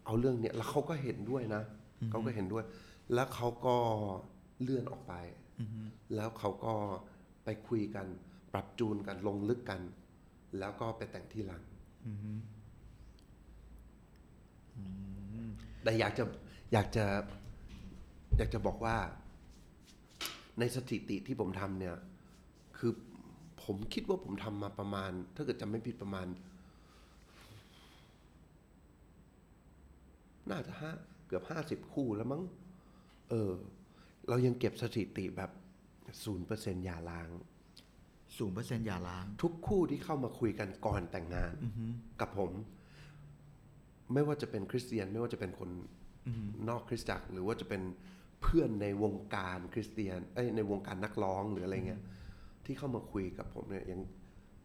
[0.05, 1.63] เอาเรื่องเนี้ยแล้วเขาก็เห็นด้วยนะ
[2.11, 2.63] เขาก็เห็นด้วย
[3.13, 3.75] แล้วเขาก็
[4.61, 5.13] เลื่อนออกไป
[6.15, 6.73] แล้วเขาก็
[7.43, 8.05] ไปคุยกัน
[8.53, 9.81] ปรับจูนกันลงลึกกัน
[10.59, 11.63] แล้วก็ไปแต่งที่หลัง
[15.83, 16.23] แต่อยากจะ
[16.73, 17.05] อยากจะ
[18.37, 18.97] อยากจะบอกว่า
[20.61, 21.95] ในสถิติที่ผมทำเนี่ย
[22.77, 22.91] คือ
[23.63, 26.27] ผมคิดว่าผมทำมาประมาณ ถ้าเกิดจำไม่ผิดประมาณ
[30.49, 30.91] น่าจะห้า
[31.27, 32.43] เกือบห้าสิบคู่แล้วมั้ง
[33.29, 33.51] เออ
[34.29, 35.51] เรายังเก็บสถิติแบบ
[36.23, 37.29] ศูนย์เปอร์เซ็นต์อย่าล้าง
[38.37, 41.53] ศูนย์เปอร์เซ็นต์อย่าล้าง ทุกคู่ที่เข้ามาคุยกันก่อนแต่งงาน
[42.21, 42.51] กับผม
[44.13, 45.69] ไม่ว่าจะเป็นคริสเตียน ไม่ว่าจะเป็นคน
[46.69, 47.81] นอกคริสตจักร หรือว่าจะเป็น
[48.41, 52.01] เพื่อนในวงการคริสเตียนเอ้ยในวงการนักร้องหรืออะไรเงี้ย
[52.65, 53.99] ที่เข้ามาคุยกับผมเนี่ยยัง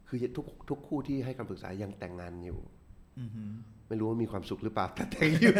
[0.07, 2.59] คือทุกทุกคู่ที่ให้คำปรึกษายังแต่งงานอยู่
[3.87, 5.53] ไม่รู้ว่ามีความสุขหรือเปล่าแต่แต่งอยู่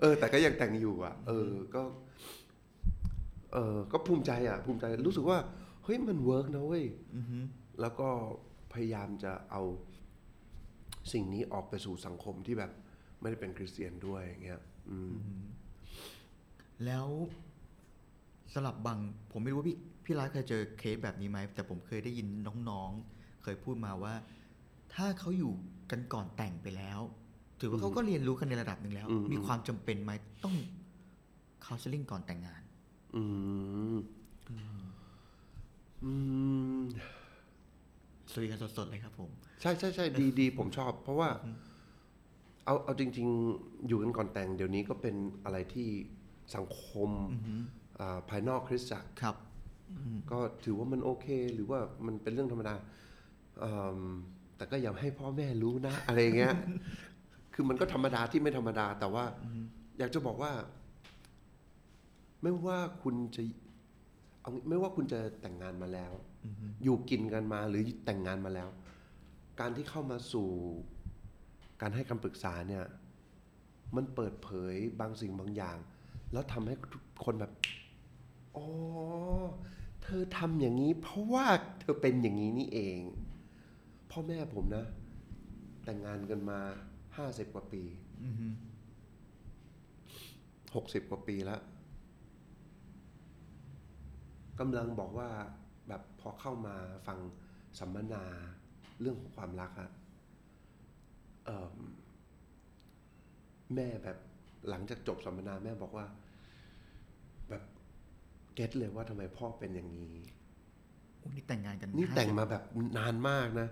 [0.00, 1.82] เออ แต่ก็ยังแต่งอยู่ อะ เออ ก็
[3.52, 5.38] เออก็ภูมิใจอะ ภูมิใจรู้สึกว่า
[5.84, 6.84] เฮ้ยมันเวิร์กนะเว้ย
[7.80, 8.08] แล้วก็
[8.72, 9.62] พยายามจะเอา
[11.12, 12.72] สิ่งนี้ออกไปสู่สังคมที่แบบ
[13.20, 15.14] ไม่ได้เป็นคริสเตียนด้วยอย่างเงี้ย อืม
[16.84, 17.06] แล้ว
[18.54, 18.98] สำหรับบาง
[19.32, 22.26] ผมไม่รู้ว่าพี่พี่ไลฟ์เคยเจอเคสแบบนี้ไหมแต่ผมเคยได้ยิน
[22.70, 24.14] น้องๆ เคยพูดมาว่า
[24.94, 25.52] ถ้าเขาอยู่
[25.90, 27.00] กันก่อนแต่งไปแล้ว
[27.60, 30.10] ถือว่าเขาก็เรียนรู้กันในระดับหนึ่งแล้วอืมมีความจำเป็นไหม
[30.44, 30.56] ต้อง
[31.64, 32.62] คา u เซลิ่งก่อนแต่งงาน
[33.16, 33.22] อื
[33.94, 33.96] ม
[36.04, 36.12] อื
[36.78, 36.80] ม
[38.32, 41.28] สวีกันสดๆเลยครับ ผม ใช่ใช่ใช่ดีดีผมชอบ เพราะว่า
[42.64, 45.88] เอาเอาจริง ๆ อยู่กันก่อนแต่งเดี๋ยวนี้ก็เป็นอะไรที่
[46.54, 47.10] สังคม
[48.00, 49.36] อ่าภายนอกคริสตจักรครับ
[50.30, 52.74] ก็ถือว่ามันโอเค หรือว่ามันเป็นเรื่องธรรมดา
[53.62, 54.02] อืม
[54.56, 56.54] แต่ก็อย่าให้พ่อแม่รู้นะ อะไรเงี้ย
[57.54, 59.24] คือมันก็ธรรมดาที่ไม่ธรรมดา แต่ว่า
[59.98, 60.52] อยากจะบอกว่า
[62.42, 63.42] ไม่ว่าคุณจะ
[64.40, 66.12] เอาไม่ว่าคุณจะแต่งงานมาแล้ว
[66.84, 68.68] อยู่กินกันมาหรือแต่งงานมาแล้ว
[69.60, 70.48] การที่เข้ามาสู่
[71.80, 72.84] การให้คำปรึกษาเนี่ย
[73.96, 75.78] มันเปิดเผยบางสิ่งบางอย่าง
[76.32, 77.52] แล้วทำให้ทุกคนแบบ
[78.56, 78.66] อ๋อ
[80.02, 81.46] เธอทำอย่างนี้ เพราะว่า
[81.80, 82.98] เธอเป็นอย่างนี้นี่เอง
[84.10, 84.86] พ่อแม่ผมนะ
[85.84, 86.60] แต่งงานกันมา
[87.16, 87.82] ห้าสิบกว่าปี
[90.74, 91.60] หกสิบกว่าปีแล้ว
[94.60, 95.28] กำลังบอกว่า
[95.88, 96.74] แบบพอเข้ามา
[97.06, 97.18] ฟัง
[97.78, 98.24] สัมมนา
[99.00, 99.90] เรื่องของความรักอะ
[101.44, 101.74] เอิ่ม
[103.74, 104.18] แม่แบบ
[104.68, 106.06] หลังจากจบสัมมนาแม่บอกว่า
[107.48, 107.62] แบบ
[108.54, 110.14] เก็ตเลยว่าทำไมพ่อเป็นอย่างนี้
[111.18, 112.62] โอ้นี่แต่งงานกันนี่แต่ง50มาแบบ
[112.98, 113.68] นานมากนะ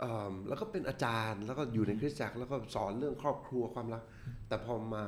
[0.00, 4.02] เอิ่มแล้วก็เป็นอาจารย์แล้วก็อยู่ในคริสตจักรแล้วก็สอนเรื่องครอบครัวความรัก
[4.48, 5.02] แต่พอมา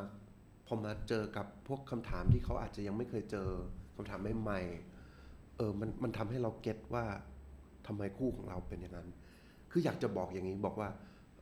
[0.66, 3.48] พอมาเจอกับพวกคำถามที่เขาอาจจะยังไม่เคยเจอ
[3.96, 7.04] คำถามใหม่ๆเออมันมันทำให้เราเก็ตว่า
[7.87, 9.08] ทำไมคู่ของเราเป็นอย่างนั้น
[9.70, 10.88] คืออยากจะบอกอย่างนี้บอกว่า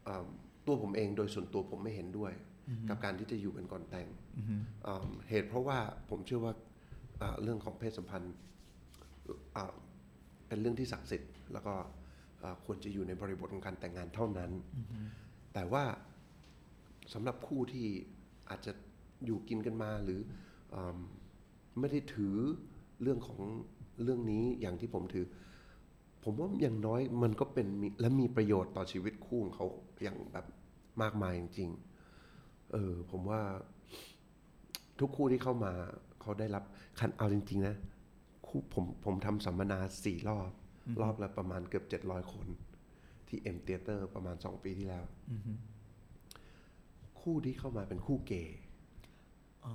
[0.04, 0.26] เอิ่ม
[0.66, 2.32] ตัวผมเองโดยส่วนตัวผมไม่เห็นด้วย
[2.88, 5.78] กับการที่จะอยู่กันก่อนแต่งอือฮึอ่าเหตุเพราะว่า
[6.10, 6.52] ผมเชื่อว่า
[7.20, 8.34] อ่าเรื่องของเพศสัมพันธ์
[9.56, 9.72] อ่า
[10.48, 11.74] เป็นเรื่องที่ศักดิ์สิทธิ์ แล้วก็
[12.42, 14.50] อ่าควรจะอยู่ในบริบทของการแต่งงานเท่านั้น
[15.54, 15.84] แต่ว่า
[17.12, 17.86] สำหรับคู่ที่
[18.50, 18.72] อาจจะ
[19.24, 20.20] อยู่กินกันมาหรือ
[20.74, 20.98] อา
[21.80, 22.34] ไม่ได้ถือ
[23.02, 23.40] เรื่องของ
[24.02, 25.26] เรื่องนี้อย่างที่ผมถือ
[26.24, 29.66] ผมว่าอย่างน้อยมันก็เป็นมีและมีประโยชน์ต่อชีวิตคู่ของเขา
[30.02, 30.46] อย่างแบบ
[31.02, 33.42] มากมายจริงๆเออ ผมว่า
[35.00, 35.72] ทุกคู่ที่เข้ามา
[36.20, 36.64] เขาได้รับ
[36.98, 37.76] คันเอาจริง ๆ นะ
[38.46, 40.50] คู่ผมผมทำสัมมนาสี่รอบ
[41.02, 42.46] รอบละประมาณเกือบเจ็ดร้อยคน
[43.28, 45.52] ที่เอ็มเตเตอร์ประมาณสองปีที่แล้วอือฮึ
[47.20, 48.58] คู่ที่เข้ามาเป็นคู่เกย์
[49.64, 49.74] อ๋อ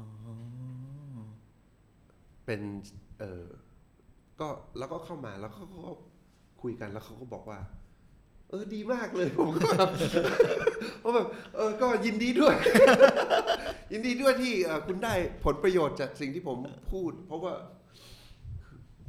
[2.46, 2.62] เป็น
[3.20, 3.46] เออ
[4.40, 5.92] ก็แล้วก็เข้ามาแล้วเขาก็
[6.62, 7.60] คุยกันแล้วเขาก็บอกว่า
[8.52, 9.90] เออดีมากเลยผมก็แบบ
[11.00, 12.56] เพราะแบบเออก็ยินดีด้วย
[13.92, 15.14] ยินดีด้วยที่เอ่อคุณได้
[15.46, 16.58] ผลประโยชน์จากสิ่งที่ผม
[16.92, 17.54] พูด เพราะว่า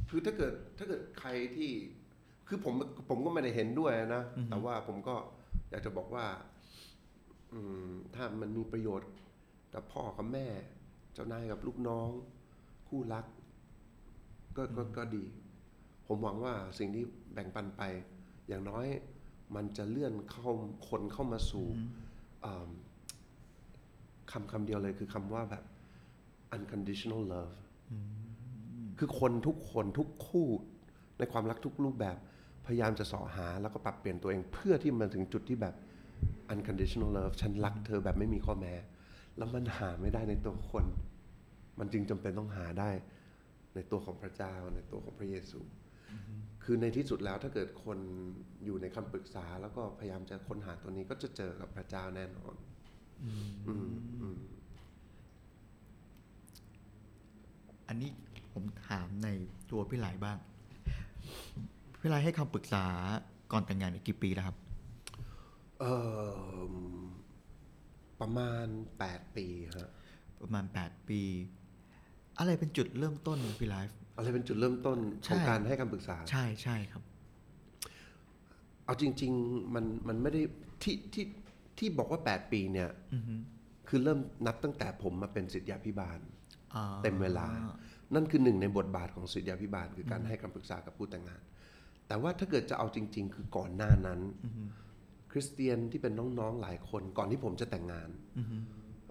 [0.09, 1.71] คือถ้าเกิดถ้าเกิดใครที่
[2.47, 2.73] คือผม
[3.09, 5.15] ผมก็ไม่ได้เห็นด้วยนะ แต่ว่าผมก็
[5.69, 6.25] อยากจะบอกว่า
[7.53, 9.09] อืมถ้ามันมีประโยชน์
[9.73, 10.47] กับพ่อกับแม่
[11.13, 12.09] เจ้านายกับลูกน้อง
[12.87, 13.25] คู่รัก
[14.57, 15.23] ก็ก็ก็ดี
[16.07, 17.03] ผมหวังว่าสิ่งที่
[17.33, 17.81] แบ่งปันไป
[18.47, 18.85] อย่างน้อย
[19.55, 20.49] มันจะเลื่อนเข้า
[20.89, 21.65] คนเข้ามาสู่
[22.45, 22.69] อ่า
[24.31, 25.63] คำคำเดียวเลยคือคำว่าแบบ
[26.55, 27.55] unconditional love
[28.99, 30.47] คือคนทุกคนทุกคู่
[31.19, 32.17] ในความรักทุกรูปแบบ
[32.65, 35.75] พยายามจะสอหาแล้วก็ปรับเปลี่ยนตัวเองเพื่อที่มันถึงจุดที่แบบ
[36.53, 38.73] unconditional love ฉันรักเธอแบบไม่มีข้อแม้
[39.37, 40.85] แล้วมันหาไม่ได้ในตัวคน
[41.79, 42.89] มันจึงจำเป็นต้องหาได้
[43.75, 45.59] ในตัวของพระเจ้าในตัวของพระเยซู
[46.63, 47.99] คือในที่สุดแล้วถ้าเกิดคน
[48.65, 52.55] อยู่ในคำปรึกษา แล้วก็พยายามจะค้นหาตัวนี้ก็จะเจอกับพระเจ้าแน่นอน
[53.23, 54.39] อืมอืม
[57.87, 58.09] อันนี้
[58.53, 59.29] ผมถามใน
[59.71, 60.37] ตัวพี่หลายบ้าง
[61.99, 62.85] พี่หลายให้คำปรึกษา
[63.51, 64.57] ก่อนแต่งงานเนี่ยกี่ปีแล้วครับ
[65.79, 65.85] เอ
[66.67, 66.73] อ
[68.21, 68.67] ประมาณ
[69.01, 69.47] 8 ปี
[69.77, 69.89] ฮะ
[70.41, 71.21] ประมาณ 8 ปี
[72.37, 77.03] อะไรเป็นจุดเริ่มต้นพี่ไลฟ์ อะไรเป็นจุดเริ่มต้นใช่ของการให้คำปรึกษา ใช่ใช่ครับ
[78.85, 80.41] เอาจริง ๆ มันมันไม่ได้
[80.83, 81.25] ที่ที่
[81.77, 83.35] ที่บอกว่า 8 ปีเนี่ยอือฮึ
[83.87, 86.19] คือเริ่มนับตั้งแต่ผมมาเป็นศิษยาพิบาล
[86.75, 87.47] อ่าเต็มเวลา
[88.13, 91.41] นั่นคือหนึ่งในบทบาทของศิษยาพิบาล คือการให้คำปรึกษากับผู้แต่งงาน
[92.07, 94.19] แต่ว่าถ้าเกิดจะเอาจริง ๆ คือก่อนหน้านั้น
[95.31, 98.57] คริสเตียนที่เป็นน้องๆหลายคนก่อนที่ผมจะแต่งงานอือฮึ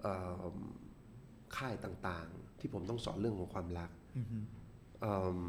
[0.01, 0.43] เอ่อ
[1.57, 4.37] ค่ายต่างๆ ที่ผมต้องสอนเรื่องของความรักอือฮึ
[5.03, 5.39] เอิ่ม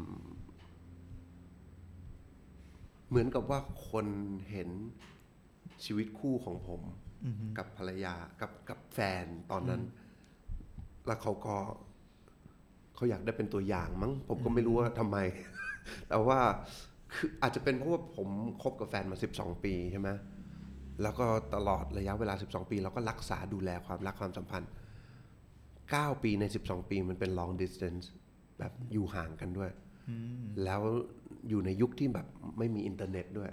[3.09, 4.07] เหมือนกับว่าคน
[4.51, 4.69] เห็น
[5.85, 6.81] ชีวิตคู่ของผม
[7.25, 9.81] อือฮึกับภรรยากับกับแฟนตอนนั้น
[11.07, 11.57] แล้วเขาก็
[12.95, 15.17] เขาอยากได้เป็นตัวอย่างมั้ง ผมก็ไม่รู้ว่าทำไม
[16.09, 16.39] แต่ว่า
[17.15, 18.27] คืออาจจะเป็นเพราะว่าผม
[18.63, 20.09] คบกับแฟนมา 12 ปีใช่ไหม
[21.01, 24.69] แล้วก็ตลอดระยะเวลา 12 ปี เราก็รักษาดูแลความรักความสัมพันธ์
[25.45, 28.05] 9 ปีใน 12 ปีมันเป็น long distance
[28.59, 29.71] แบบอยู่ห่างกันด้วย
[30.63, 30.81] แล้ว
[31.49, 33.51] อยู่ในยุคที่แบบไม่มีอินเทอร์เน็ตด้วย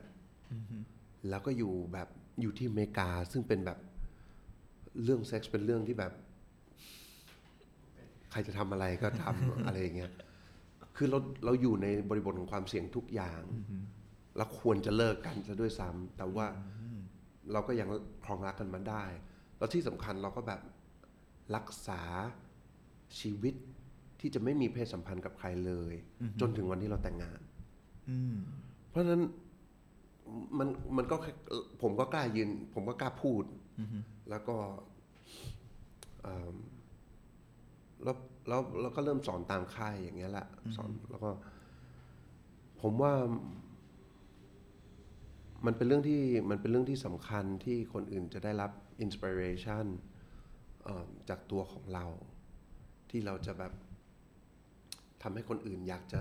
[1.29, 2.09] แล้วก็อยู่แบบ
[2.41, 3.79] อยู่ที่อเมริกาซึ่งเป็นแบบ
[5.03, 6.13] เรื่องเซ็กส์เป็นเรื่องที่แบบ
[8.31, 10.13] ใครจะทำอะไรก็ทำอะไรอย่างเงี้ย
[10.97, 13.41] คือเราเราอยู่ในบริบทของความเสี่ยงทุกอย่าง
[14.37, 16.47] แล้วควรจะเลิกกันซะด้วยซ้ำแต่ว่า
[17.53, 17.89] เราก็ยัง
[18.25, 19.05] ครองรักกันมาได้
[19.59, 20.61] แล้วที่สำคัญเราก็แบบ
[21.57, 22.03] รักษา
[23.21, 23.55] ชีวิต
[24.23, 25.95] ที่จะไม่มีเพศสัมพันธ์กับใครเลย
[26.41, 27.41] จนถึงวันที่เราแต่งงาน
[28.11, 28.37] อืม
[28.91, 29.23] เพราะฉะนั้น
[30.59, 31.33] มันมันก็แค่
[31.83, 33.45] ผมก็กล้ายืน ผมก็กล้าพูด
[34.31, 34.57] แล้วก็
[36.23, 36.57] เอิ่ม
[38.03, 38.17] แล้ว
[38.49, 41.31] แล้วแล้วก็เริ่มสอนตามค่ายอย่างเงี้ยแหละสอนแล้วก็
[42.81, 43.13] ผมว่า
[45.67, 49.85] มันเป็นเรื่องที่มันเป็นเรื่องที่สำคัญที่คนอื่นจะได้รับอินสปิเรชัน
[51.29, 52.07] จากตัวของเรา
[53.11, 53.73] ที่เราจะแบบ
[55.23, 56.21] ทำให้คนอื่นอยากจะ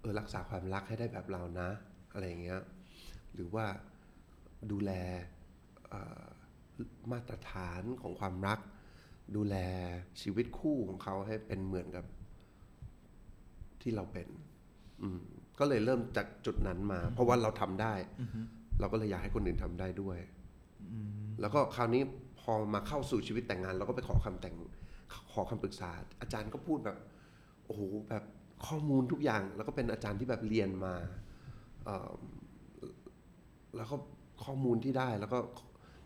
[0.00, 1.68] เออรักษาความรักให้ได้แบบเรานะ
[2.12, 2.60] อะไรอย่างเงี้ย
[3.34, 3.66] หรือว่า
[4.72, 4.92] ดูแล
[5.88, 6.24] เอ่อ
[7.12, 8.58] มาตรฐานของความรัก
[9.36, 9.56] ดูแล
[10.22, 12.04] ชีวิตคู่ของเขาให้เป็นเหมือนกับ
[13.82, 14.28] ที่เราเป็น
[15.02, 15.20] อืม
[15.58, 17.94] ก็เลยเริ่มจากจุดนั้นมา เพราะว่าเราทำได้
[18.80, 20.18] เราก็เลยอยากให้คนอื่นทำได้ด้วย
[21.40, 22.02] แล้วก็คราวนี้
[22.40, 24.54] พอมาเข้าสู่ชีวิตแต่งงาน เราก็ไปขอคำแต่ง
[25.32, 26.96] ขอคำปรึกษา อาจารย์ก็พูดแบบ
[27.66, 28.24] โอ้โหแบบ
[28.66, 30.94] ข้อมูลทุกอย่าง แล้วก็เป็นอาจารย์ที่แบบเรียนมา
[33.76, 33.96] แล้วก็
[34.44, 35.38] ข้อมูลที่ได้แล้วก็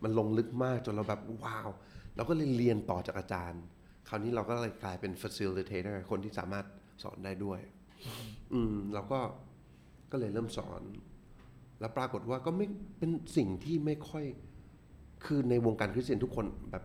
[0.03, 1.68] มันลงลึกมากจนเราแบบว้าว
[2.16, 3.62] เราก็เลยเรียนต่อจากอาจารย์
[4.09, 6.66] คราวนี้เราก็เลยกลายเป็น facilitator คนที่สามารถ
[7.03, 7.61] สอนได้ด้วย
[8.53, 9.20] อืมเราก็
[10.12, 10.83] ก็เลยเริ่มสอน
[11.81, 12.66] แล้วปรากฏว่าก็ไม่
[12.99, 14.25] เป็นสิ่งที่ไม่ค่อย
[15.25, 16.85] คือในวงการคริสเตียนทุกคนแบบ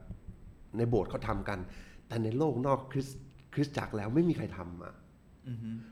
[0.77, 1.59] ในโบสถ์เขาทำกัน
[2.07, 3.07] แต่ในโลกนอกคริส
[3.55, 4.93] คริสตจักรแล้วไม่มีใครทำอะ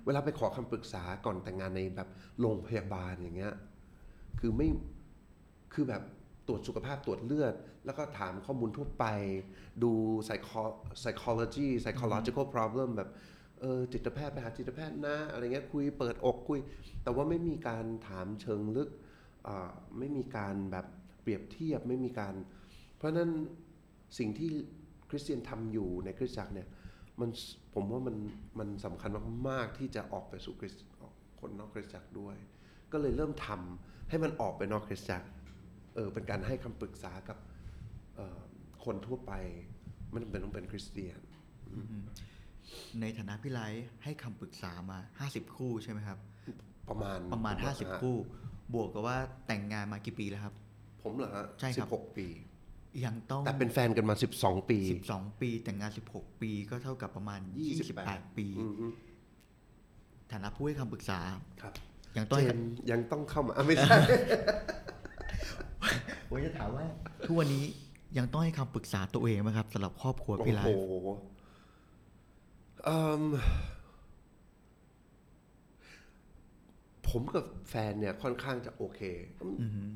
[0.06, 3.54] เวลาไปขอคำปรึกษาก่อนแต่งงานในแบบโรงพยาบาลอย่างเงี้ย
[4.39, 4.67] คือไม่
[5.73, 6.04] คือแบบ
[6.47, 7.54] ตรวจสุขภาพตรวจเลือด
[7.86, 9.06] แล้วก็ถามข้อมูลทั่วไป
[9.84, 9.91] ดู
[10.28, 13.10] psycho- psychology psychological problem แบบ
[13.60, 16.60] เออจิตแพทย์ไปหาจิตแพทย์นะอะไรเงี้ยคุยเปิดอกคุย
[17.04, 18.89] แต่ว่าไม่มีการถามเชิงลึก
[19.47, 20.86] อ่าไม่มีการแบบ
[21.21, 22.34] เปรียบเทียบไม่มีการ
[22.97, 23.30] เพราะฉะนั้น
[24.17, 24.49] สิ่งที่
[25.10, 26.67] คริสเตียนทำอยู่ในคริสตจักรเนี่ย
[27.19, 27.30] มัน
[27.73, 28.15] ผมว่ามัน
[28.60, 29.10] มันสำคัญ
[29.49, 32.36] มากๆที่จะออกไปสู่คริสออกคนนอกคริสตจักรด้วย
[32.91, 35.28] ก็เลยเริ่มทำให้มันออกไปนอกคริสตจักร
[35.95, 37.38] เออเป็นการให้คำปรึกษากับ
[38.15, 38.39] เอ่อ
[38.86, 39.34] คนทั่วไป
[40.10, 41.19] ไม่จำเป็นต้องเป็นคริสเตียน
[43.02, 44.97] ในฐานะพี่ไลท์ให้คำปรึกษามา
[45.30, 46.19] 50 คู่ใช่ไหมครับ
[46.89, 48.15] ประมาณประมาณผว่50 คู่
[48.73, 50.54] บวกกับว่าแต่งงานมากี่ปีแล้วครับ
[51.04, 52.28] ผมเหรอฮะใช่ครับสิบหกปี
[53.06, 54.80] ยังต้องแต่เป็นแฟนกันมา 12 ปี
[55.12, 57.40] 12 ปีแต่งงาน 16 ปีก็เท่ากับประมาณ
[57.90, 58.88] 28 ปีอืมฮึ
[60.32, 61.20] ฐานะผู้ให้คำปรึกษา
[61.62, 61.74] ครับ
[62.18, 62.60] ยังต้องเจให้น
[62.92, 63.96] ยังต้องเข้ามาอะไม่ใช่
[66.28, 66.86] ผมจะถามว่า
[67.28, 67.66] ทุกวันนี้
[68.18, 71.22] ยังต้องให้คำปรึกษาตัวเองไหมครับสำหรับครอบครัวโอ้พี่ไลโหท์
[72.86, 73.24] เอิ่ม
[77.10, 79.02] ผมกับแฟนเนี่ยค่อนข้างจะโอเค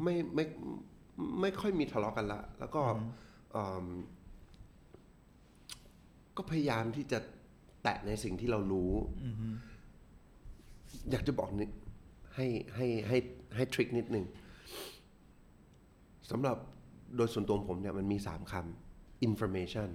[0.04, 0.46] ไม่ไม่
[1.42, 2.82] ไม่ค่อยมีทะเลาะกันละ แล้วก็
[3.52, 3.86] เอิ่ม
[6.38, 7.20] ก็พยายามที่จะ
[7.84, 8.92] แตะในสิ่งที่เรารู้
[11.12, 11.70] อยากจะบอกนิด
[12.36, 13.18] ให้ให้ให้
[13.56, 14.26] ให้ทริคนิดหนึ่ง
[16.32, 16.58] สำหรับ
[17.16, 19.90] โดยส่วนตัวผมเนี่ยมันมีสามคำ information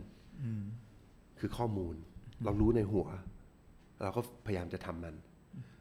[1.38, 1.94] คือข้อมูล
[2.44, 3.06] เรารู้ในหัว
[4.02, 5.14] เราก็พยายามจะทำมัน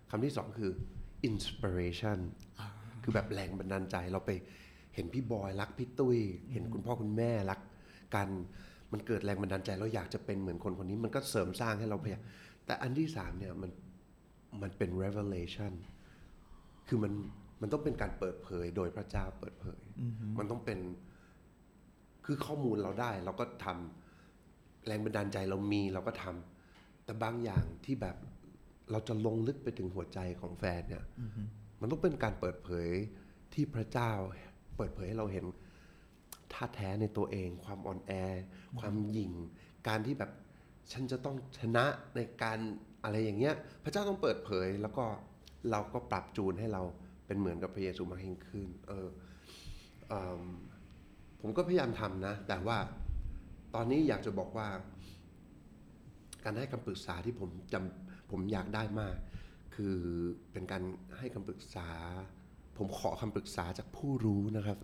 [0.09, 0.71] คำที่สองคือ
[1.29, 2.19] inspiration
[3.03, 4.31] คือแบบแรงบันดาลใจเราไป
[4.95, 6.17] เห็นพี่บอยรักพี่ตุ้ย
[6.51, 7.59] เห็นคุณพ่อคุณแม่รัก
[8.15, 8.29] กัน
[8.91, 12.23] มันเกิดแรงบันดาลใจเราอยากจะเป็นเหมือนคนคนนี้ มันก็เสริมสร้างให้เราพยายาม
[12.65, 13.71] แต่อันที่สามเนี่ยมัน
[14.61, 15.73] มันเป็น revelation
[16.87, 17.13] คือมัน
[17.61, 19.81] มันต้องเป็นการเปิดเผยโดยพระเจ้าเปิดเผย
[20.39, 20.79] มันต้องเป็น
[22.25, 28.15] คือข้อมูลเราได้เราก็ทำแรงบันดาลใจเรามีเราก็ทำแต่บางอย่างที่แบบ
[28.91, 31.03] เราจะลงลึกไปถึงหัวใจของแฟนเนี่ย
[31.79, 32.89] มันต้องเป็นการเปิดเผย
[33.53, 34.11] ที่พระเจ้า
[34.50, 35.45] เปิดเผยให้เราเห็น
[36.53, 38.11] ท่าแท้ในตัวเอง ความอ่อนแอ
[38.79, 39.31] ความหยิ่ง
[39.87, 40.31] การที่แบบ
[40.91, 42.59] ฉันจะต้องชนะในการ
[43.03, 45.05] อะไรอย่างเงี้ย พระเจ้าต้องเปิดเผย แล้วก็
[45.71, 46.81] เราก็ปรับจูนให้เรา
[47.25, 49.07] เป็นเหมือนกับพระเยซูมากยิ่งขึ้น เออ
[50.07, 50.43] เอิ่ม
[51.41, 52.77] ผมก็พยายามทำนะ แต่ว่า
[53.75, 54.67] ตอนนี้อยากจะบอกว่า
[56.43, 59.15] การให้คำปรึกษาที่ผมจำผมอยากได้มาก
[59.75, 59.95] คือ
[60.51, 60.83] เป็นการ
[61.17, 61.89] ให้คำปรึกษา
[62.81, 64.77] ผมขอคำปรึกษาจากผู้รู้นะครับ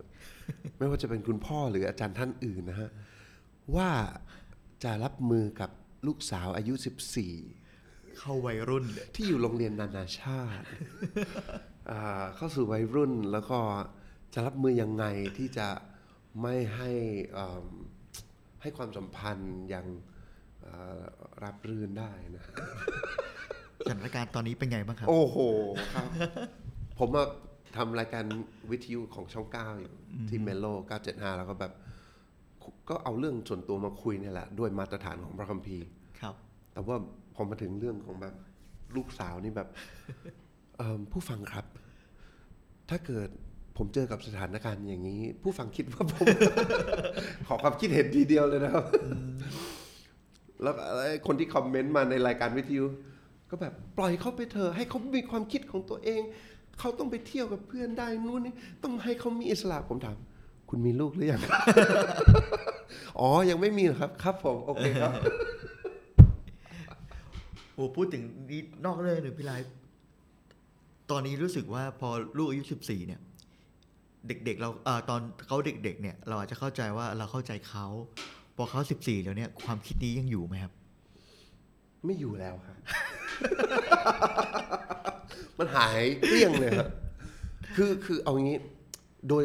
[0.78, 2.90] ไม่ว่าจะเป็นคุณพ่อหรืออาจารย์ท่านอื่นนะฮะ
[3.76, 3.90] ว่า
[4.84, 5.70] จะรับมือกับ
[6.06, 6.74] ลูกสาวอายุ
[7.46, 10.66] 14 เข้าวัยรุ่นเลยที่อยู่โรงเรียนนานาชาติ
[11.90, 13.58] อ่าเข้าสู่วัยรุ่นแล้วก็
[14.34, 15.04] จะรับมือยังไง
[15.38, 15.68] ที่จะ
[16.42, 16.90] ไม่ให้
[17.36, 17.64] อ่า
[18.62, 19.86] ให้ความสัมพันธ์ยัง
[20.64, 21.02] อ่า
[21.44, 22.44] รับรื่นได้นะ
[23.86, 25.38] สถานการณ์ตอนนี้เป็นไงบ้างครับ โอ้โห
[25.94, 26.08] ครับ
[26.98, 27.24] ผมมา
[27.76, 28.24] ทำรายการ
[28.70, 29.92] วิทยุของช่องเก้าอยู่
[30.28, 30.66] ที่เมโล
[31.02, 31.72] 975 แล้วก็แบบ
[32.88, 35.86] ก็เอาเรื่องส่วนตัวมาคุยเนี่ยแหละ ด้วยมาตรฐานของพระคัมภีร์
[36.20, 36.34] ครับ
[36.72, 36.96] แต่ว่า
[37.34, 38.34] พอมาถึงเรื่องของแบบ
[38.96, 39.68] ลูกสาวนี่แบบ
[40.76, 41.64] เอิ่มผู้ฟังครับ
[42.90, 43.28] ถ้าเกิด
[43.76, 46.26] ผมเจอกับสถานการณ์อย่างนี้ ผู้ฟังคิดว่าผม
[47.48, 48.84] ขอความคิดเห็นทีเดียวเลยนะครับ
[50.62, 52.84] แล้วไอ้คนที่คอมเมนต์มาในรายการวิทยุ
[53.50, 56.22] ก็แบบปล่อยเขาไปเถอะให้เขามีความคิดของตัวเอง
[56.78, 60.16] เขาต้องไปเที่ยวกับเพื่อนได้นู่นนี่ต้องให้เขามีอิสระผมถาม
[60.68, 61.42] คุณมีลูกหรือยัง
[63.20, 65.12] อ๋อ ยังไม่มีเหรอครับ ครับผมโอเคครับ
[67.74, 69.72] โอ้พูดถึงนี่นอกเรื่องหนึ่งพี่ไลฟ์
[71.10, 73.20] ตอนนี้รู้สึกว่าพอลูกอายุสิบสี่เนี่ย
[74.26, 77.86] เด็กๆ เราเอ่อตอนเขาเด็ก ๆ เนี่ย เราอาจจะเข้าใจว่าเราเข้าใจเขา
[78.56, 80.72] พอเขาสิบสี่แล้วเนี่ยความคิดนี้ยังอยู่ไหมครับ
[82.04, 82.76] ไม่อยู่แล้วครับ
[85.58, 86.88] มันหายเกลี้ยงเลยครับ
[87.76, 88.58] คือคือเอางี้
[89.28, 89.44] โดย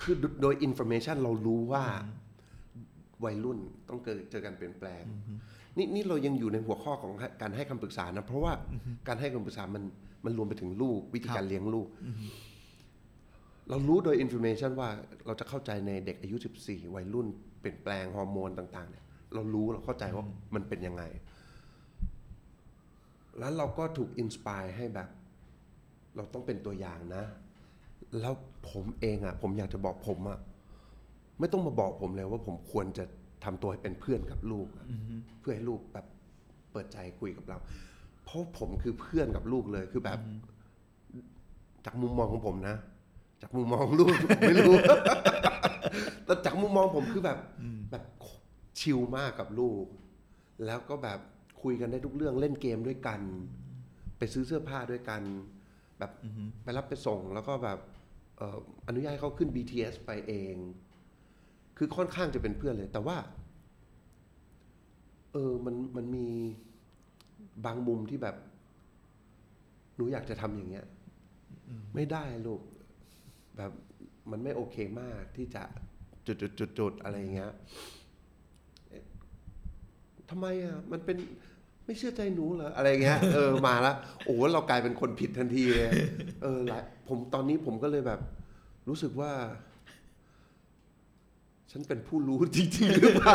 [0.00, 1.84] คือโดย information เรารู้ว่า
[3.24, 3.58] วัยรุ่น
[3.88, 5.02] ต้องเกิดเจอการเปลี่ยนแปลง
[5.76, 7.12] นี่นี่เรายังอยู่ในหัวข้อของ
[7.42, 8.52] การให้คำปรึกษานะ เพราะว่า
[9.08, 9.82] การให้คำปรึกษามัน
[10.24, 11.88] มันรวมไปถึงลูกวิธีการเลี้ยงลูก
[13.70, 14.88] เรารู้โดย information ว่า
[15.26, 16.36] เราจะเข้าใจในเด็กอายุ
[16.66, 17.26] 14 วัยรุ่น
[17.60, 21.02] เปลี่ยนแปลงฮอร์โมนต่าง ๆ เนี่ย เรารู้เราเข้าใจว่ามันเป็นยังไง
[23.38, 25.08] แล้วเราก็ถูกอินสปายให้แบบ
[26.16, 27.24] เราต้องเป็นตัวอย่างนะ
[28.20, 28.34] แล้ว
[28.70, 30.38] ผมเองอะ่ะ ผมอยากจะบอกผมอะ่ะ
[31.38, 33.04] ไม่ต้องมาบอกผมเลยว่าผมควรจะ
[33.44, 34.86] ทำตัวให้เป็นเพื่อนกับลูกอะ
[35.40, 36.06] เพื่อให้ลูกแบบ
[36.72, 37.58] เปิดใจคุยกับเรา
[38.24, 40.18] เพราะผมคือเพื่อนกับลูกเลยคือแบบ
[41.84, 42.76] จากมุมมองของผมนะ
[43.42, 44.74] จากมุมมองลูกผมไม่รู้
[46.24, 47.38] แต่จากมุมมองผมคือแบบ
[47.90, 48.04] แบบ
[48.80, 49.84] ชิลมากกับลูก
[50.66, 51.18] แล้วก็แบบ
[51.66, 53.20] คุยกันได้ทุกเรื่องเล่นเกมด้วยกัน
[54.18, 55.22] ไปซื้อเสื้อผ้าด้วยกัน
[55.98, 56.10] แบบ
[56.62, 57.78] ไปรับไปส่งแล้วก็แบบ
[58.36, 60.56] เอ่ออนุญาตให้เขาขึ้น BTS ไปเอง
[61.78, 63.16] คือค่อนข้างจะเป็นเพื่อนเลย แต่ว่า
[65.32, 66.26] เออมันมันมี
[67.64, 68.36] บางมุมที่แบบ
[69.96, 70.86] หนูอยากจะทำอย่างเงี้ย
[71.94, 72.62] ไม่ได้ลูก
[73.56, 73.72] แบบ
[74.30, 75.62] มันไม่โอเคมากที่จะ
[76.26, 77.52] จุดจุดจุดจุดอะไรอย่างเงี้ย
[78.88, 79.04] เอ๊ะ
[80.30, 81.18] ทำไมอะ มันเป็น
[81.86, 83.94] ไม่เชื่อใจหนูเหรออะไรเงี้ยเออมาละ
[84.24, 85.90] โอ้โหเรากลายเป็นคนผิดทันทีเลย
[86.42, 88.20] เออหลายผมตอนนี้ผมก็เลยแบบ
[88.88, 89.32] รู้สึกว่า
[91.70, 93.34] ฉันเป็นผู้รู้จริงๆหรือเปล่า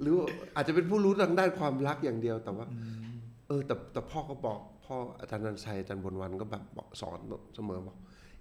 [0.00, 0.14] หรือ
[0.56, 2.66] อาจจะเป็นผู้รู้ทางด้านความรักอย่างเดียวแต่ว่า
[3.46, 7.18] เออ แต่แต่พ่อก็บอก พ่ออาจารย์นันชัยอาจารย์บนวันก็แบบบอกสอน
[7.56, 7.96] เสมอบอก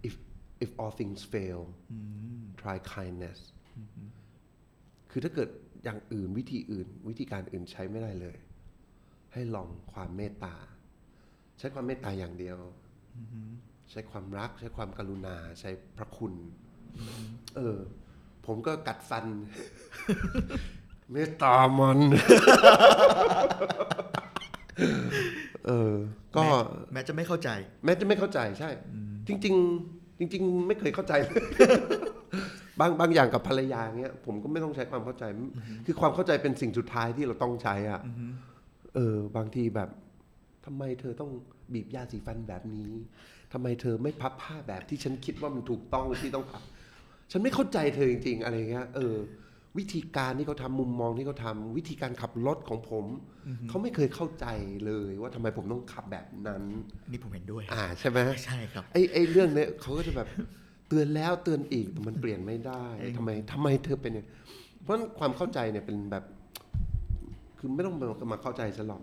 [0.07, 0.13] if
[0.63, 1.61] if all things fail
[2.61, 3.39] try kindness
[5.11, 5.49] คือถ้าเกิด
[5.83, 8.37] อย่างอื่นวิธีอื่น วิธีการอื่นใช้ไม่ได้เลย
[9.33, 10.55] ให้ลองความเมตตา
[11.59, 12.57] ใช้ความเมตตาอย่างเดียว
[13.91, 16.33] ใช้ความรัก ใช้ความกรุณา ใช้พระคุณ
[17.55, 17.77] เออ
[18.45, 19.25] ผมก็กัดฟัน
[21.13, 21.99] เมตตามัน
[25.67, 25.93] เออ
[26.35, 26.59] ก็แม้
[26.93, 27.49] แม้จะไม่เข้าใจ
[27.85, 28.69] แม้จะไม่เข้าใจใช่
[29.27, 29.55] จริง
[29.89, 31.35] ๆ จริง ๆ ไม่เคยเข้าใจเลย
[32.79, 35.23] บางบางอย่างกับภรรยาเงี้ยผมก็ไม่ต้องใช้ความเข้าใจ
[35.85, 38.01] คือความเข้าใจเป็นสิ่งสุดท้ายที่เราต้องใช้อะ
[38.95, 39.89] เออบางทีแบบ
[40.65, 41.31] ทำไมเธอต้อง
[41.73, 42.91] บีบยาสีฟันแบบนี้
[43.53, 46.61] ทำไมเธอไม่พับผ้าแบบที่ฉันคิดว่ามันถูกต้องที่ต้องพับ
[47.31, 49.15] ฉันไม่เข้าใจเธอจริงๆอะไรเงี้ยเออ
[49.77, 53.05] วิธีการที่เขาทำมุมมองที่เขาทำวิธีการขับรถของผม
[53.69, 54.45] เขาไม่เคยเข้าใจ
[54.85, 56.63] เลยว่าทำไมผมต้องขับแบบนั้น
[57.11, 60.27] นี่ผมเห็นด้วย อ่าใช่ไหมใช่ครับไอ้ไอ้เรื่องเนี้ยเขาก็จะแบบ
[60.87, 62.83] เตือนแล้วเตือนอีกแต่มันเปลี่ยนไม่ได้
[63.17, 64.27] ทำไมทำไมเธอเป็นอย่าง
[64.81, 66.23] เพราะฉะนั้นความเข้าใจเนี่ยเป็นแบบ
[67.57, 69.01] คือไม่ต้องมามาเข้าใจฉันหรอก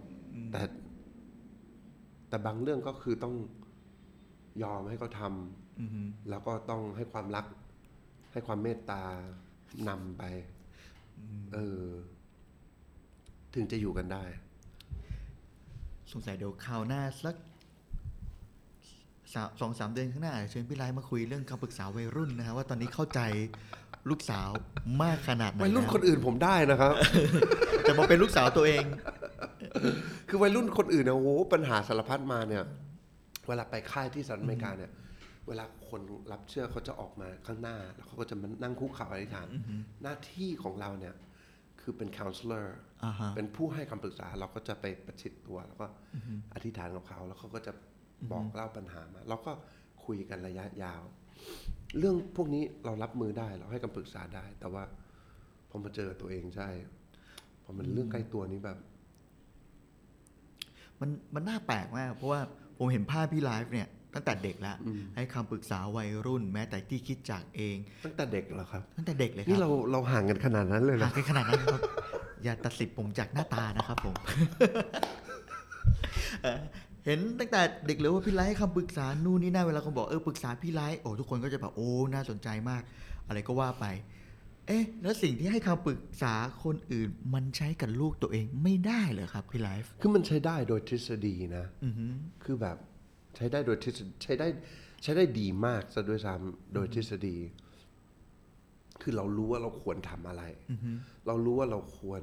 [0.51, 0.61] แต่
[2.29, 3.35] แต่บางเรื่องก็คือต้อง
[4.63, 7.47] ยอมให้เขาทำอือฮึแล้วก็ต้องให้ความรัก
[8.33, 9.03] ให้ความเมตตา
[9.89, 10.23] นำไป
[11.55, 11.83] เออ
[13.55, 14.25] ถึงจะอยู่กันได้
[16.13, 17.37] สงสัยเดี๋ยวคราวหน้าสัก
[19.35, 23.21] สามสองสามเดือนข้างหน้าเชิญพี่ไลฟ์มาคุยเรื่องคำปรึกษาวัยรุ่นนะฮะว่าตอนนี้เข้าใจ
[24.11, 24.49] ลูกสาว
[25.03, 26.93] มากขนาดไหนวัยรุ่นแล้วคนอื่นผมได้นะครับ
[27.87, 28.85] จะมาเป็นลูกสาวตัวเอง
[30.29, 32.63] คือวัยรุ่นคนอื่นเนี่ยโอ้โหปัญหาสารพัดมาเนี่ย
[33.49, 34.93] เวลาไปค่ายที่สหรัฐอเมริกาเนี่ย
[35.49, 36.01] เวลาคน
[36.33, 39.49] รับเชื่อเขาจะออกมาข้างหน้า แล้วเขาก็จะมานั่งคุกเข่าอธิษฐาน
[40.03, 41.15] หน้าที่ของเราเนี่ย
[41.81, 42.67] คือเป็น counselor
[43.05, 45.87] อ่าฮะเป็นผู้ให้คำปรึกษาเราก็จะไปประชิดตัวแล้วก็
[46.55, 47.73] อธิษฐานกับเขาแล้วเขาก็จะ
[48.33, 49.53] บอกเล่าปัญหามา เราก็
[50.05, 51.03] คุยกันระยะยาว
[51.99, 54.83] เรื่องพวกนี้เรารับมือได้ เราให้คำปรึกษาได้ แต่ว่า
[55.71, 56.69] พอมาเจอตัวเองใช่
[57.63, 58.79] พอมันเรื่องใกล้ตัวนี้แบบ
[61.01, 62.41] มันมันน่าแปลกมาก เพราะว่า
[62.79, 64.77] ผมเห็นภาพพี่ไลฟ์เนี่ยตั้งแต่เด็กแล้ว
[65.17, 71.81] ให้คำปรึกษาวัยรุ่น แม้แต่ที่คิดจากเอง ตั้งแต่เด็กเหรอครับ ตั้งแต่เด็กเลยคนี่รับเราเราห่างกันขนาดนั้นเลยห่านะงกันขนาดนั้นครับ
[72.45, 74.15] อย่าตัดสินผมจากหน้าตานะครับผม
[77.05, 82.83] เอ่อเห็นตั้งแต่เด็กเลยว่าพี่ไลฟ์ให้คำปรึกษานู่นนี่นั่นเวลาคนบอกเออปรึกษาพี่ไลฟ์โอ้ทุกคนก็จะแบบโอ้น่าสนใจมาก
[83.27, 83.87] อะไรก็ว่าไป
[84.67, 86.35] เอ๊ะ แล้วสิ่งที่ให้คำปรึกษา
[86.65, 92.13] คนอื่น มันใช้กับลูกตัวเองไม่ได้เหรอครับพี่ไลฟ์คือมันใช้ได้โดยทฤษฎีนะอือหือ
[92.45, 92.77] คือแบบ
[93.37, 94.47] ใช้ได้โดยทฤษฎีใช้ได้
[95.03, 97.37] ใช้ได้ดีมากซะด้วยซ้ำโดยทฤษฎี
[99.03, 100.43] คือเรารู้ว่าเราควรทำอะไร
[101.27, 102.23] เรารู้ว่าเราควร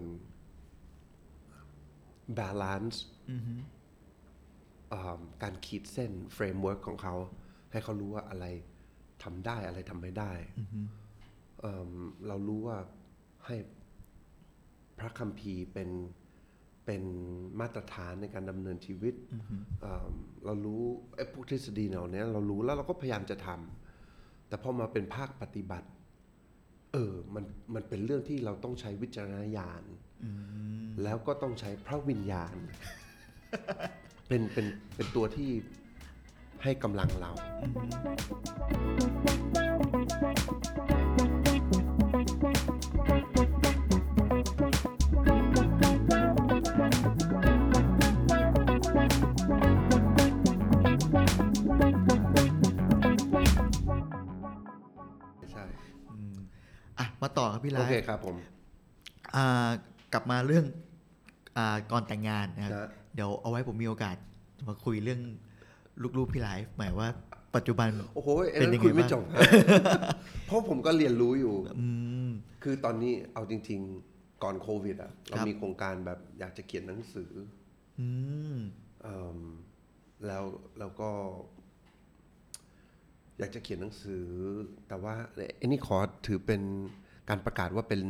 [2.37, 3.03] balance
[5.43, 7.15] การขีดเส้น framework ของเขา
[7.71, 8.45] ให้เขารู้ว่าอะไร
[9.23, 10.31] ทำได้อะไรทำไม่ได้
[11.61, 11.89] เอิ่ม
[12.27, 12.77] เรารู้ว่า
[13.45, 13.55] ให้
[14.99, 15.89] พระคัมภีร์เป็น
[16.85, 17.03] เป็น
[17.59, 19.13] มาตรฐานในการดำเนินชีวิต
[19.81, 20.13] เอิ่ม
[20.45, 20.83] เรารู้
[21.15, 25.87] ไอ้พวกทฤษฎีเหล่านี้เรารู้แล้วเราก็พยายามจะทำแต่พอมาเป็นภาคปฏิบัติ
[26.93, 29.83] เออมันมันเป็นเรื่องที่เราต้องใช้วิจารณญาณ
[31.03, 32.55] แล้วก็ต้องใช้พระวิญญาณ
[34.33, 35.49] เป็นเป็นเป็นตัวที่
[36.63, 37.31] ให้กำลังเรา
[55.51, 55.63] ใช่
[56.99, 58.35] อะ มาต่อครับพี่ไลโอเคฟ์ครับผม
[59.35, 59.69] อ่า
[60.13, 60.65] กลับมาเรื่อง
[61.57, 64.15] อ่าก่อนแต่งงานนะครับ นะ เดี๋ยวเอาไว้ผมมีโอกาส
[64.67, 65.21] มาคุยเรื่อง
[66.17, 67.09] ลูกๆพี่ไลฟ์หมายว่า
[67.55, 69.23] ปัจจุบันโอ้โหไอ้เป็นนั้ยันงไงคุยไม่บ้างจบ
[70.45, 71.87] เพราะผมก็เรียนรู้อยู่อื
[72.27, 72.29] ม
[72.63, 73.79] คือตอนนี้เอาจริง
[74.11, 77.31] ๆ ก่อนโควิดอะเราครับมีโครงการแบบอยากจะเขียนหนังสือ
[77.99, 78.07] อื
[78.55, 78.57] ม
[79.01, 79.39] เอิ่ม
[80.27, 80.43] แล้ว
[80.79, 81.09] แล้วก็
[83.39, 84.25] อยากจะเขียนหนังสือ
[84.87, 85.13] แต่ว่า
[85.57, 85.97] ไอ้นี่ขอ
[86.27, 86.61] ถือเป็น
[87.29, 88.01] การประกาศว่าเป็น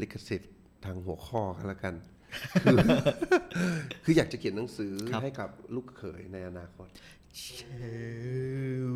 [0.00, 1.94] ลิขสิทธิ์ทางหัวข้อกันแล้วกัน
[2.62, 2.76] คือ
[4.04, 6.88] คืออยากจะเขียนหนังสือครับให้กับลูกเขยในอนาคต
[7.38, 7.46] เช
[8.92, 8.94] ล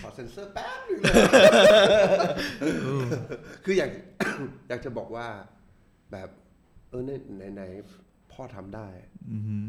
[0.00, 1.16] ขอเซ็นเซอร์แป๊บนึงเลย
[3.64, 3.90] คืออยาก
[4.68, 5.26] อยากจะบอกว่า
[6.12, 6.28] แบบ
[6.90, 8.88] เออไหนไหนๆพ่อทำได้
[9.32, 9.64] อือหือ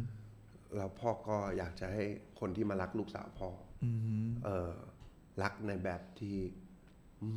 [0.75, 2.03] แล้วพ่อก็อยากจะให้
[2.39, 3.49] คนที่มารักลูกสาวพ่อ
[3.85, 4.71] อือหือเออ
[5.41, 6.37] รักในแบบที่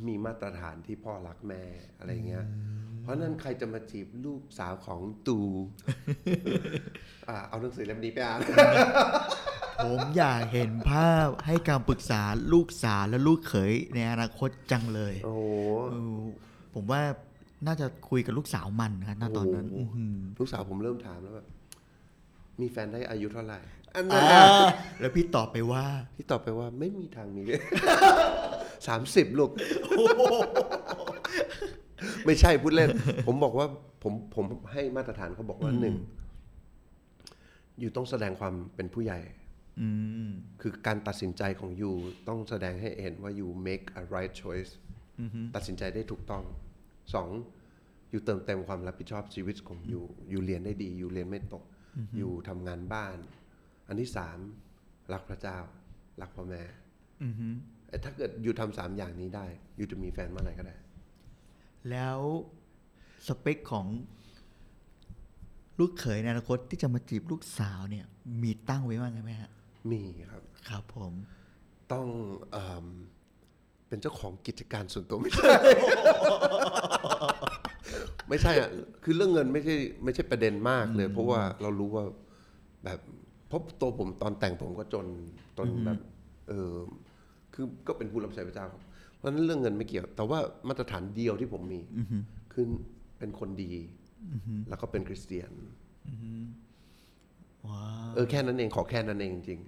[0.07, 1.63] มีมาตรฐานที่พ่อรักแม่
[1.97, 2.45] อะไรเงี้ย
[3.01, 5.39] เพราะฉะนั้นใครจะมาจีบลูกสาวของตู
[7.29, 8.39] อ่าเอาหนังสือเล่มนี้ไปอ่าน
[9.85, 12.21] ผมอยากเห็นภาพให้การปรึกษา
[12.53, 15.41] ลูกสาวและลูกเขยในอนาคตจังเลย โอ้โห
[15.91, 16.21] เออ
[16.75, 17.01] ผมว่า
[17.67, 21.47] น่าจะคุยกับลูกสาวมันนะครับณตอนนั้นโอ้โหอื้อหือลูกสาวผมเริ่มถามแล้วแบบ
[22.61, 23.59] มีแฟนได้อายุเท่าไหร่
[23.95, 24.43] อันอ่านั้นน่ะ
[24.99, 25.85] แล้วพี่ตอบไปว่า
[26.17, 27.41] พี่ตอบไปว่าไม่มีทางมี
[28.87, 29.51] สามสิบลูก
[32.25, 32.89] ไม่ใช่พูดเล่น
[33.27, 33.67] ผมบอกว่า
[34.03, 35.95] ผมผมให้มาตรฐานเขาบอกว่าหนึ่ง
[37.79, 39.19] อยู่ต้องแสดงความเป็นผู้ใหญ่
[39.81, 39.87] อื
[40.29, 41.91] มคือการตัดสินใจของยู
[42.27, 44.71] ต้องแสดงให้เห็นว่า you make a right choice
[45.55, 46.43] ตัดสินใจได้ถูกต้อง
[47.13, 47.29] สอง
[48.09, 50.01] อยู่เติมเต็มความรับผิดชอบชีวิตของยู
[50.31, 51.63] ยูเรียนได้ดียูเรียนไม่ตก
[52.19, 53.17] ยูทำงานบ้าน
[53.87, 54.37] อันที่สาม
[55.13, 55.57] รักพระเจ้า
[56.21, 56.63] รักพ่อแม่
[57.23, 59.45] อือหือไอ้ ถ้าเกิดยูทำสามอย่างนี้ได้
[59.79, 60.75] ยูจะมีแฟนเมื่อไหร่ก็ได้
[61.89, 62.19] แล้ว
[63.27, 63.85] สเปคของ
[65.79, 68.05] ลูกเขยในอนาคตที่จะมาจีบลูกสาวเนี่ย
[68.43, 69.51] มีตั้งไว้บ้างไหมฮะ
[69.91, 71.13] มีครับ ครับผม
[71.91, 72.05] ต้อง
[72.51, 72.85] เอม
[73.87, 75.51] เป็นเจ้าของกิจการส่วนตัวไม่ใช่
[78.29, 78.69] ไม่ใช่อะ
[79.03, 82.05] คือเรื่องเงินไม่ใช่ไม่ใช่ประเด็นมากเลย เพราะว่าเรารู้ว่า
[82.83, 82.99] แบบ
[83.47, 85.05] เพราะตัวผมตอนแต่งผมก็จน
[85.57, 85.99] จนแบบ
[86.49, 86.73] เออ
[87.59, 88.81] คือก็เป็นผู้รับใช้พระเจ้าครับ
[89.17, 91.79] เพราะฉะนั้นเรื่องเงินไม่เกี่ยว แต่ว่ามาตรฐานเดียวที่ผมมี
[92.53, 92.65] คือ
[93.19, 93.71] เป็นคนดี
[94.69, 95.51] แล้วก็เป็นคริสเตียน
[97.67, 99.61] ว้าวเออแค่นั้นเองขอแค่นั้นเองจริง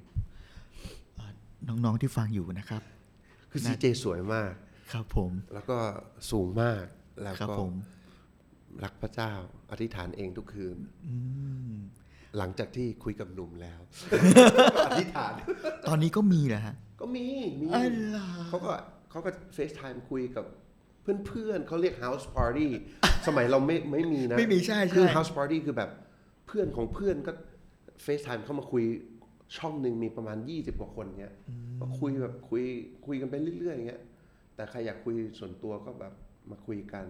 [1.20, 1.28] อ่า
[1.68, 4.52] น้องๆที่ฟังอยู่นะครับๆคือซีเจสวยมาก
[4.94, 5.78] ครับผม แล้วก็
[6.32, 6.84] สูงมาก
[7.24, 7.72] แล้วครับก็ผม
[8.84, 9.32] รักพระเจ้า
[9.72, 10.78] อธิษฐานเองทุกคืน
[11.08, 11.16] อื
[11.72, 11.74] ม
[12.38, 13.80] หลังจากที่คุยกับหนุ่มแล้ว
[14.88, 15.34] อธิษฐาน
[15.88, 17.26] ตอนนี้ก็มีแหละฮะ ก็มี
[17.62, 17.86] มีอะไร
[18.48, 18.72] เขาก็
[19.10, 20.46] เขาก็ FaceTime คุยกับ
[21.28, 22.70] เพื่อนๆเขาเรียก house party
[23.28, 25.90] สมัยเราไม่ไม่มีนะ ไม่มีใช่ใช่คือ house party คือแบบ
[26.48, 27.32] เพื่อนของเพื่อนก็
[28.04, 28.84] เฟซไทม์เข้ามาคุย
[29.58, 31.36] ช่องหนึ่งมีประมาณ 20 กว่าคนเงี้ย
[31.80, 32.64] ก็คุยแบบคุย
[33.06, 34.02] คุยกันไปเรื่อยๆอย่างเงี้ย
[34.56, 36.14] แต่ใครอยากคุยส่วนตัวก็แบบ
[36.50, 37.06] มาคุยกัน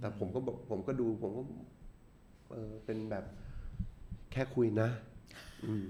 [0.00, 1.42] แต่ผมก็บอกผมก็ดูผมก็
[2.52, 3.24] เออเป็นแบบ
[4.32, 4.88] แค่คุยนะ
[5.64, 5.86] อืม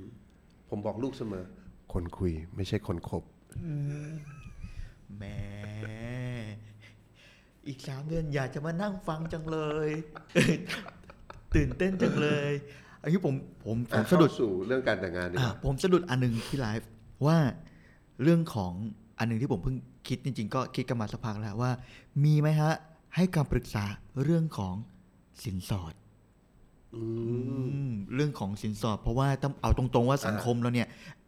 [0.71, 1.45] ผมบอกลูกเสมอ
[1.93, 3.23] คนคุยไม่ใช่คนคบ
[5.17, 5.25] แหม
[7.67, 9.59] อีกสามเดือนอยากจะมานั่งฟังจังเล
[9.89, 9.91] ย
[11.55, 12.53] ตื่นเต้นจังเลย
[13.03, 13.35] อันนี้ผม
[13.65, 16.89] ผมผมสะดุดเข้าสู่เรื่องการแต่งงานดีกอะว่าผมสะดุดอันหนึ่งที่ไลฟ์
[17.27, 17.39] ว่า
[18.23, 18.73] เรื่องของ
[19.19, 19.77] อันหนึ่งที่ผมเพิ่ง
[20.09, 21.71] คิดจริง ๆ ก็คิดกันมาสักพักแล้วว่า
[22.25, 22.73] มีไหมฮะ
[23.17, 23.85] ให้คำปรึกษา
[24.23, 24.75] เรื่องของ
[25.43, 25.95] สินสอด
[26.95, 31.26] อืมอืมเรื่องของสินสอด เพราะว่าต้องเอาตรงๆว่าสังคมเราเนี่ยอืม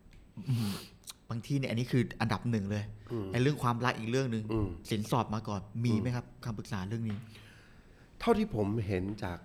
[1.30, 2.84] บางทีเนี่ยอันนี้คืออันดับหนึ่งเลย
[3.32, 7.18] ไอ้เรื่องความรักอีกเรื่องหนึ่งอืมสินสอดมาก่อนมีไหมครับคำปรึกษาเรื่องนี้
[8.20, 9.38] เท่าที่ผมเห็นจาก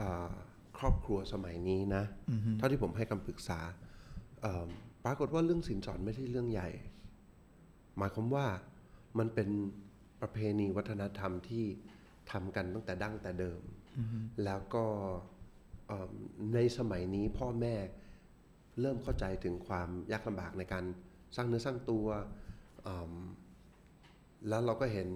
[0.00, 0.32] อ่า
[0.78, 2.04] ครอบครัวสมัยนี้นะ
[2.58, 3.60] เท่าที่ผมให้คำปรึกษา
[4.42, 4.68] เอิ่ม
[5.04, 6.68] ปรากฏว่าเรื่องสินสอดไม่ใช่เรื่องใหญ่
[7.96, 8.46] หมายความว่า
[9.18, 9.48] มันเป็น
[10.20, 11.64] ประเพณีวัฒนธรรมที่
[12.30, 13.60] ทำกันตั้งแต่ดั้งแต่เดิม
[14.44, 14.84] แล้วก็
[15.88, 16.12] เอิ่ม
[16.54, 17.74] ในสมัยนี้พ่อแม่
[18.82, 20.84] เริ่มเข้าใจถึงความยากลำบากในการ
[21.36, 22.06] สร้างเนื้อสร้างตัว
[24.48, 25.08] แล้วเราก็เห็น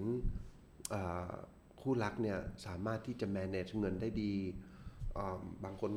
[1.81, 4.33] คู่รักเนี่ยสามารถที่จะ manage เงินได้ดี
[5.63, 5.91] บางคน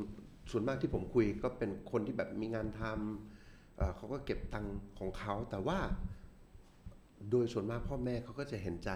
[0.50, 5.78] ส่วนมากที่ผมคุยก็เป็นคนที่แบบมีงานทำเเขาก็เก็บตังค์ของเขา แต่ว่า
[7.30, 8.90] โดยส่วนมากพ่อแม่เขาก็จะเห็นใจ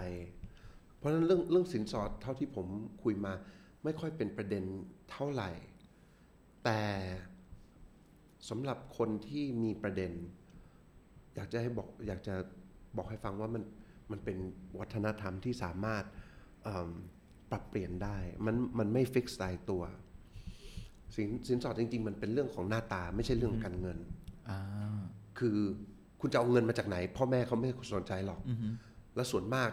[0.97, 2.67] เพราะฉะนั้นเรื่องเรื่องสินสอดเท่าที่ผม
[3.03, 3.33] คุยมา
[3.83, 4.63] ไม่ค่อยเป็นประเด็น
[5.11, 5.51] เท่าไหร่
[6.65, 6.81] แต่
[8.49, 10.11] สำหรับคนที่มีประเด็น
[11.35, 12.35] อยากจะให้บอกอยากจะ
[12.97, 13.63] บอกให้ฟังว่ามัน
[14.11, 14.37] มันเป็น
[14.79, 16.03] วัฒนธรรมที่สามารถ
[16.63, 16.89] เอิ่ม
[17.51, 19.83] ปรับเปลี่ยนได้ มันมันไม่ฟิกซ์ตายตัว
[21.15, 23.97] สินสินสอดจริง ๆ มันเป็นเรื่องของหน้าตาไม่ใช่เรื่องของการเงิน
[24.49, 24.59] อ่า
[25.39, 25.57] คือ
[26.19, 28.41] คุณจะเอาเงินมาจากไหน พ่อแม่เขาไม่สนใจหรอก
[29.15, 29.69] แล้วส่วนมาก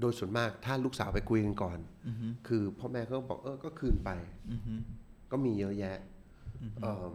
[0.00, 1.78] โดยส่วนมากถ้าลูกสาวไปคุยกันก่อน
[2.48, 4.10] คือพ่อแม่เขาก็บอกเออก็คืนไป
[5.30, 5.96] ก็มีเยอะแยะ
[6.80, 7.14] เอิ่ม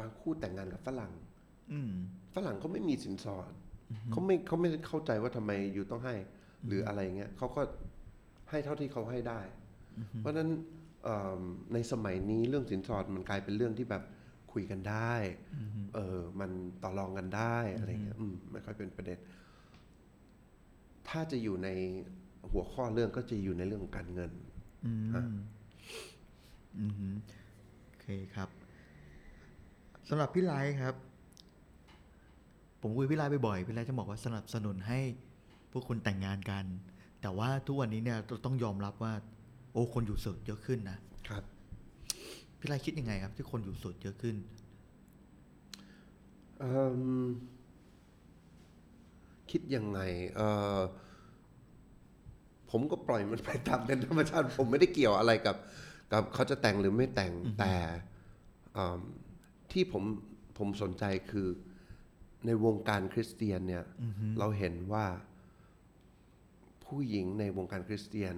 [0.00, 1.12] บางคู่แต่งงานกับฝรั่ง
[1.72, 1.92] อืม
[2.34, 3.50] ฝรั่งเขาไม่มีสินสอด
[4.10, 6.14] เขาไม่เขาไม่เข้าใจว่าทำไมอยู่ต้องให้
[6.66, 7.62] หรืออะไรเงี้ยเขาก็
[8.50, 9.40] ให้เท่าที่เขาให้ได้
[10.18, 10.50] เพราะฉะนั้น
[11.04, 11.40] เอิ่ม
[11.72, 14.02] ในสมัยนี้เรื่องสินสอดมันกลายเป็นเรื่องที่แบบ
[14.52, 15.14] คุยกันได้
[15.94, 16.50] เออ มัน
[16.82, 19.18] ต่อรองกันได้อะไรเงี้ยอืมไม่ค่อยเป็นประเด็น
[21.08, 21.68] ถ้าจะอยู่ใน
[22.50, 24.30] หัวข้อเรื่องก็จะอยู่ในเรื่องของการเงิน
[24.86, 25.24] อืมฮะ
[26.78, 27.14] อืม
[27.84, 28.48] โอเคครับ
[30.08, 30.94] สำหรับพี่ไลท์ครับ
[32.80, 34.98] ผมคุยกับพี่ไลท์บ่อยๆพี่ไลท์จะบอกว่าสนับสนุนให้
[35.72, 36.64] พวกคุณแต่งงานกัน
[37.20, 39.12] แต่ว่าทุกวันนี้เนี่ยเราต้องยอมรับว่า
[39.72, 40.98] โอ้คนอยู่โสุดเยอะขึ้นนะ
[41.28, 41.44] ครับ
[42.58, 44.36] พี่ไลท์คิดยังไงครับ ที่คนอยู่โสุดเยอะขึ้น
[46.58, 47.00] เอิ่ม
[49.50, 50.00] คิดยังไง
[50.36, 50.40] เอ
[50.76, 50.78] อ
[52.70, 55.56] ผมก็ปล่อยมันไปตามเป็นธรรมชาติ ผมไม่ได้เกี่ยวอะไรกับ
[56.12, 57.74] กับเขาจะแต่งหรือไม่แต่งแต่
[58.74, 59.00] เอิ่ม
[59.74, 60.04] ที่ผม
[60.58, 61.48] ผมสนใจคือ
[62.46, 63.84] ในวงการคริสเตียนเนี่ย
[64.38, 65.06] เราเห็นว่า
[66.84, 68.34] ผู้หญิงในวงการคริสเตียน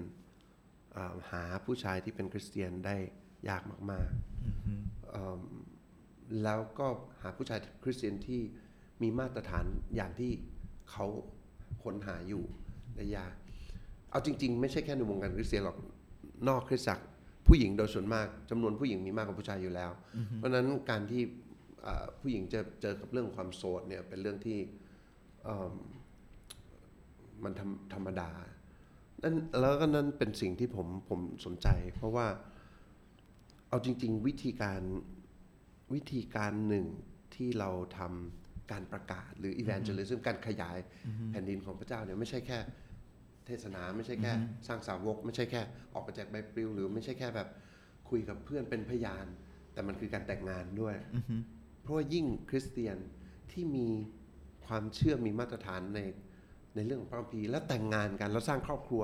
[0.97, 2.97] อ่าหาผู้ชายที่เป็นคริสเตียนได้
[3.49, 5.41] ยากมากๆเอิ่ม
[6.43, 6.89] แล้วก็
[7.23, 8.41] หาผู้ชายคริสเตียนที่
[9.03, 9.65] มีมาตรฐาน
[9.97, 10.33] อย่างที่
[10.91, 11.07] เขา
[11.83, 12.45] ค้นหาอยู่
[12.97, 13.35] ได้ยาก
[14.11, 15.79] เอาจริง ๆ ไม่ใช่แค่ในวงการคริสเตียนหรอก
[16.49, 17.05] นอกคริสตจักร
[17.47, 19.91] ผู้หญิงโดยส่วนมากจำนวนผู้หญิงมีมากกว่าผู้ชายอยู่แล้ว
[20.37, 21.23] เพราะฉะนั้นการที่
[21.87, 24.59] อ่าผู้หญิงจะเจอกับเรื่องความโสดเนี่ยเป็นเรื่องที่
[25.45, 25.75] เอิ่ม
[27.43, 28.31] มันธรรมธรรมดา
[29.23, 32.27] นั่นแล้วก็นั่นเป็นสิ่งที่ผมผมสนใจ เพราะว่า
[33.69, 34.83] เอาจริง ๆ วิธีการ
[35.95, 36.87] วิธีการหนึ่ง
[37.35, 40.77] ที่เราทำการประกาศหรือ evangelism การขยาย
[41.31, 42.59] แผ่นดินของพระเจ้าเนี่ยไม่ใช่แค่
[43.47, 44.33] เทศนาไม่ใช่แค่
[44.67, 45.61] สร้างสาวก ไม่ใช่แค่
[45.93, 47.49] ออกไปแจกใบปลิวหรือไม่ใช่แค่แบบ
[48.11, 49.27] คุยกับเพื่อนเป็นพยาน
[49.73, 50.95] แต่มันคือการแต่งงานด้วย
[51.83, 52.97] เพราะว่ายิ่งคริสเตียน
[53.53, 53.89] ที่มี
[54.67, 56.01] ความเชื่อมีมาตรฐานใน
[56.75, 59.03] ในเรื่องของพระคัมภีร์แล้วแต่งงานกันแล้วสร้างครอบครัว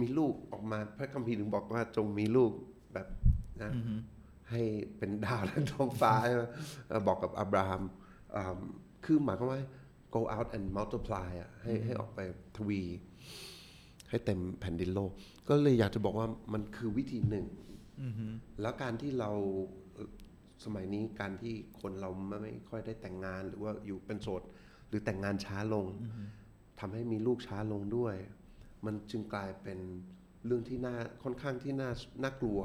[0.00, 2.52] มีลูกออกมาพระคัมภีร์ถึงบอกว่าจงมีลูก
[2.94, 3.06] แบบ
[3.62, 3.70] นะ
[4.50, 4.62] ให้
[4.98, 6.44] เป็นดาวและท้องฟ้าใช่ไหม
[6.88, 7.82] เอ่อบอกกับอับราฮัม
[8.36, 8.58] อ่า
[9.04, 9.60] คือหมายความว่า
[10.14, 12.20] go out and multiply อะให้ให้ออกไป
[12.56, 12.82] ทวี
[14.12, 15.10] ให้เต็มแผ่นดินโลก
[15.48, 17.46] ก็เลยอยากจะบอกว่ามันคือวิธีหนึ่ง
[18.60, 19.30] แล้วการที่เรา
[19.94, 20.10] เอ่อ
[20.64, 24.42] สมัยนี้การที่คนเราไม่ไม่ค่อยได้แต่งงานหรือว่าอยู่เป็นโสด
[24.88, 25.86] หรือแต่งงานช้าลง
[26.80, 28.16] ทำให้มีลูกช้าลงด้วย
[28.86, 29.78] มันจึงกลายเป็น
[30.46, 31.90] เรื่องที่น่าค่อนข้างที่น่า
[32.22, 32.60] น่ากลัว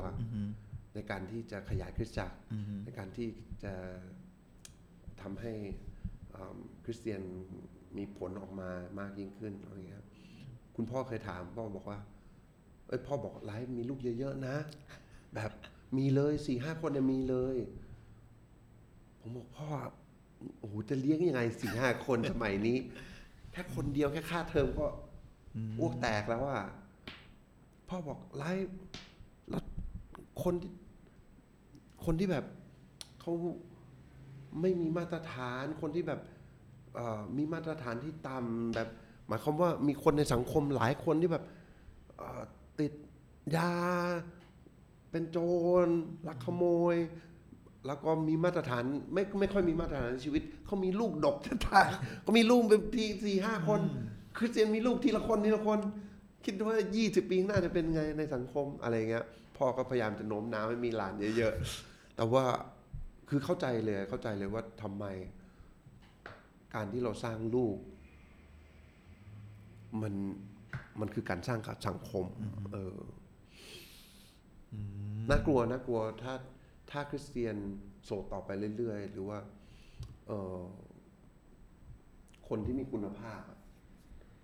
[0.94, 2.38] ในการที่จะขยายคริสตจักร
[2.86, 3.28] ในการที่
[3.64, 3.74] จะ
[5.22, 5.54] ทำให้
[6.34, 7.22] อ่าคริสเตียน
[7.98, 8.70] มีผลออกมา
[9.00, 10.06] มากยิ่งขึ้นอะไรเงี้ย
[10.78, 12.00] ครับคุณพ่อเคยถามพ่อบอกว่า
[12.88, 14.56] เอ้ยพ่อบอกไลฟ์มีลูกเยอะๆนะ
[15.36, 15.52] แบบ
[15.98, 17.58] มีเลยสี่ห้าคนเนี่ยมีเลย
[19.20, 19.70] ผมบอกพ่อ
[20.60, 22.78] โอ้โหจะเลี้ยงยังไงสี่ห้าคนสมัยนี้
[23.52, 24.88] แค่คนเดียวแค่ค่าเทอมก็
[25.80, 26.64] อ้วกแตกแล้วอะ
[27.90, 28.76] พ่อบอกไลฟ์
[29.50, 29.64] แล้ว
[30.44, 30.72] คนที่
[32.06, 32.46] คนที่แบบ
[33.22, 33.32] เขา
[34.62, 36.22] ไม่มีมาตรฐานคนที่แบบ
[36.96, 38.90] เอ่อมีมาตรฐานที่ต่ำแบบ
[39.28, 41.44] หมายความว่ามีคนในสังคมหลายคนที่แบบ
[42.18, 42.42] เอ่อ
[42.80, 42.94] ติด
[43.56, 43.74] ยา
[45.12, 45.38] เป็นโจ
[45.86, 45.88] ร
[46.28, 46.64] ลักขโม
[46.94, 46.96] ย
[47.88, 51.88] แล้วก็มีมาตรฐานไม่ไม่ค่อยมีมาตรฐานในชีวิตเขามีลูกดกจะตาย
[52.22, 53.82] เขามีลูกเป็นทีสี่ห้าคน
[54.38, 55.80] คริสเตียนมีลูกทีละคนทีละคน
[56.46, 59.26] คิดว่า20ปีข้างหน้าจะเป็นไงในสังคมอะไรเงี้ย
[59.58, 62.44] พ่อก็พยายามจะโน้มน้าวให้มีหลานเยอะๆ แต่ว่า
[63.30, 65.06] คือเข้าใจเลยเข้าใจเลยว่าทำไม
[66.76, 67.78] การที่เราสร้างลูก
[70.02, 70.14] มัน
[71.00, 72.26] มันคือการสร้างสังคม
[72.74, 73.00] เออ
[74.72, 74.76] อ
[75.30, 76.34] น่ากลัวน่ากลัวถ้า
[76.92, 77.56] ถ้าคริสเตียน
[78.06, 79.40] โสดต่อไปเรื่อยๆ หรือว่า
[80.28, 80.60] เออ
[82.48, 83.60] คนที่มีคุณภาพอะ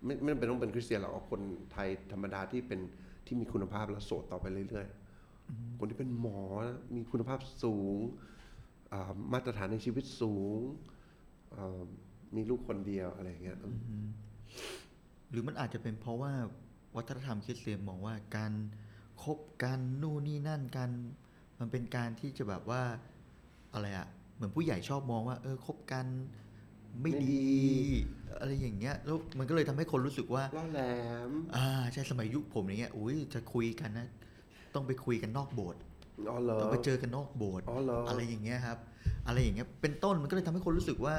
[0.04, 1.40] ไม่ไม่จำเป็นต้องเป็นคริสเตียนหรอกเอาคน
[1.72, 2.80] ไทยธรรมดาที่เป็น
[3.26, 7.98] ที่มีคุณภาพแล้วโสดต่อไปเรื่อยๆ คนที่เป็นหมอนะมีคุณภาพสูง
[8.92, 10.58] อ่ามาตรฐานในชีวิตสูง
[11.54, 11.80] อ่า
[12.36, 13.58] มีลูกคนเดียวอะไรอย่างเงี้ย
[15.34, 16.32] หรือมันอาจจะเป็นเพราะว่า
[16.96, 18.52] วัฒนธรรมคริสเตียนมองว่าการ
[19.22, 20.90] คบกันนู่นนี่นั่นการ
[21.60, 22.82] มันเป็นการที่จะแบบว่า
[23.72, 26.06] อะไรอะเหมือนผู้ใหญ่ชอบมองว่า เออคบกัน
[27.00, 27.68] ไม่ไม่ดีดี
[28.40, 30.80] อะไรอย่างเงี้ยแล้วมันก็เลยทำให้คนรู้สึกว่าล่อแหล
[31.28, 34.08] มอ่าใช่สมัยยุคผมอย่างเงี้ยอุ้ยจะคุยกันนะ
[34.74, 35.80] ต้องไปคุยกันนอกโบสถ์
[36.28, 38.78] อ๋อเหรอต้องไปเจอกันนอกโบสถ์อ๋อเหรอออะไรอย่างเงี้ยครับ
[39.26, 41.14] อะไรอย่างเงี้ยเป็นต้นมันก็เลยทำให้คนรู้สึกว่า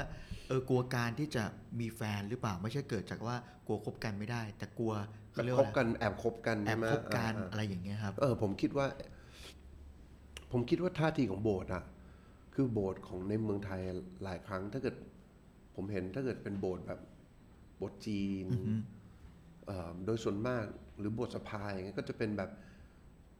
[0.47, 1.43] เออกลัวการที่จะ
[1.79, 3.35] มีแฟนหรือเปล่าไม่ใช่เกิดจากว่า
[3.67, 4.93] กลัวคบกันไม่ได้ แต่กลัว
[5.31, 8.87] เขาเรียกคว่าบอะไรกันแอบคบกันแอใช่บไหมคบกันอ่าอะไรอย่างเงี้ยครับ เออ ผมคิดว่า
[10.51, 11.83] ผมคิดว่าท่าทีของโบสถ์อะ
[12.53, 13.81] คือโบสถ์ของในเมืองไทย
[14.23, 14.95] หลายครั้ง ถ้าเกิด
[15.75, 16.99] ผมเห็นถ้าเกิดเป็นโบสถ์แบบ
[17.77, 18.45] โบสถ์จีน
[19.67, 20.65] เอ่อโดยส่วนมาก
[20.99, 22.49] หรือโบสถ์สภาอย่างเงี้ยก็จะเป็นแบบ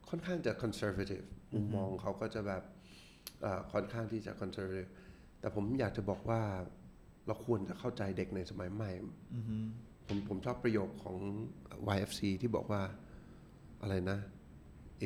[0.08, 2.62] ค่อนข้างจะ conservative มุมมองเขาก็จะแบบ
[3.42, 4.90] เอ่อค่อนข้างที่จะ conservative
[5.40, 6.42] แต่ผมอยากจะบอกว่า
[7.26, 8.90] เราควรจะเข้าใจเด็กในสมัยใหม่
[10.06, 11.16] ผมผมชอบประโยคของ
[11.96, 12.82] YFC ที่บอกว่า
[13.82, 14.18] อะไรนะ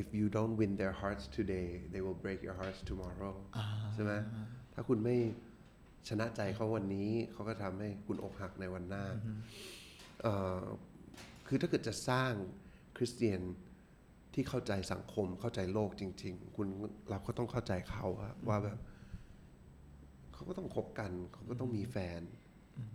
[0.01, 3.35] if you don't win their hearts today they will break your hearts tomorrow
[3.95, 4.13] ใช่ไหม
[4.75, 5.17] ถ้าคุณไม่
[6.09, 9.05] ชนะใจเขาวันนี้ เขาก็ทำให้คุณอกหักในวันหน้า
[10.23, 10.65] เอ่อ
[11.47, 12.33] คือถ้าเกิดจะสร้าง
[12.97, 13.41] คริสเตียน
[14.35, 16.67] ที่เข้าใจสังคมเข้าใจโลกจริง ๆ คุณ
[17.11, 18.79] เราก็ต้องเข้าใจเขาอะว่าแบบ
[20.41, 22.21] เขาก็ต้องคบกัน เขาก็ต้องมีแฟน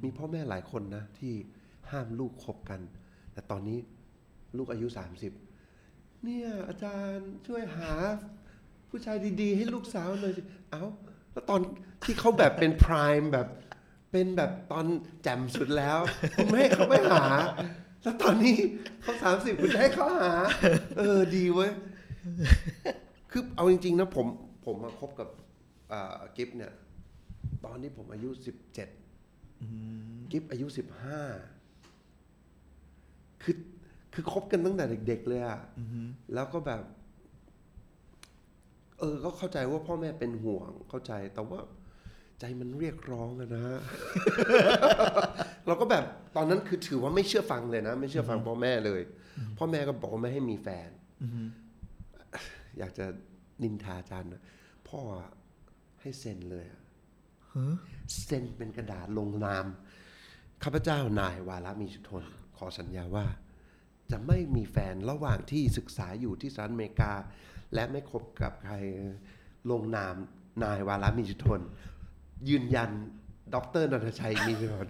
[0.04, 1.34] มีพ่อแม่หลายคนนะ ที่
[1.92, 2.82] ห้ามลูกคบกัน
[3.34, 3.80] แต่ตอนนี้
[4.58, 5.34] ลูกอายุสามสิบ
[6.24, 7.92] เนี่ยอาจารย์ช่วยหา
[8.90, 10.42] ผู้ชายดีๆ ให้ลูกสาวหน่อยสิ
[10.72, 10.84] เอ้า
[11.32, 11.60] แล้วตอน
[12.06, 13.48] ที่เขาแบบเป็นพรายแบบ
[14.12, 14.86] เป็นแบบตอน
[15.24, 16.00] แจ่มสุดแล้ว
[16.36, 17.26] คุณไม่ให้เขาไปหา
[18.04, 18.56] แล้วตอนนี้
[19.02, 20.34] เขาสามสิบคุณจะให้เขาหา
[20.98, 21.72] เออดีเว้ย
[23.32, 24.26] คือเอาจริง ๆ นะผม
[24.66, 25.30] ผมมาคบกับ
[25.92, 26.74] อ่ากิฟเนี่ย
[27.66, 28.90] ตอนที่ผมอายุสิบเจ็ด
[30.32, 31.22] กิฟอายุสิบห้า
[33.44, 33.56] คือ
[34.14, 35.60] คือคบกันตั้งแต่เด็ก ๆ เลยอะ
[36.34, 36.82] แล้วก็แบบ
[39.00, 41.60] เออ ก็เข้าใจว่าพ่อแม่เป็นห่วงเข้าใจ แต่ว่า
[42.40, 43.66] ใจมันเรียกร้องอะนะ
[45.68, 46.04] เราก็แบบ
[46.36, 49.02] ตอนนั้นคือถือว่าไม่เชื่อฟังเลยนะ ไม่เชื่อฟังพ่อแม่เลย
[49.58, 50.90] พ่อแม่ก็บอกว่าไม่ให้มีแฟน
[52.78, 53.06] อยากจะ
[53.64, 54.42] นินทาอาจารย์นะ
[54.90, 55.32] พ่ออะ
[56.02, 56.82] ให้เซ็นเลยอะ
[58.26, 59.66] เซ็นเป็นกระดาษลงนาม
[60.64, 62.24] ข้าพเจ้านายวาระมีชุทน
[62.58, 63.26] ขอสัญญาว่า
[64.12, 67.12] จะไม่มีแฟนระหว่างที่ศึกษาอยู่ที่สหรัฐอเมริกา
[67.74, 68.76] และไม่คบกับใคร
[69.72, 70.16] ลงนาม
[70.64, 71.62] นายวาระมีชุทน
[72.50, 72.90] ยืนยัน
[73.54, 74.88] ดรนันทชัยมีชุทน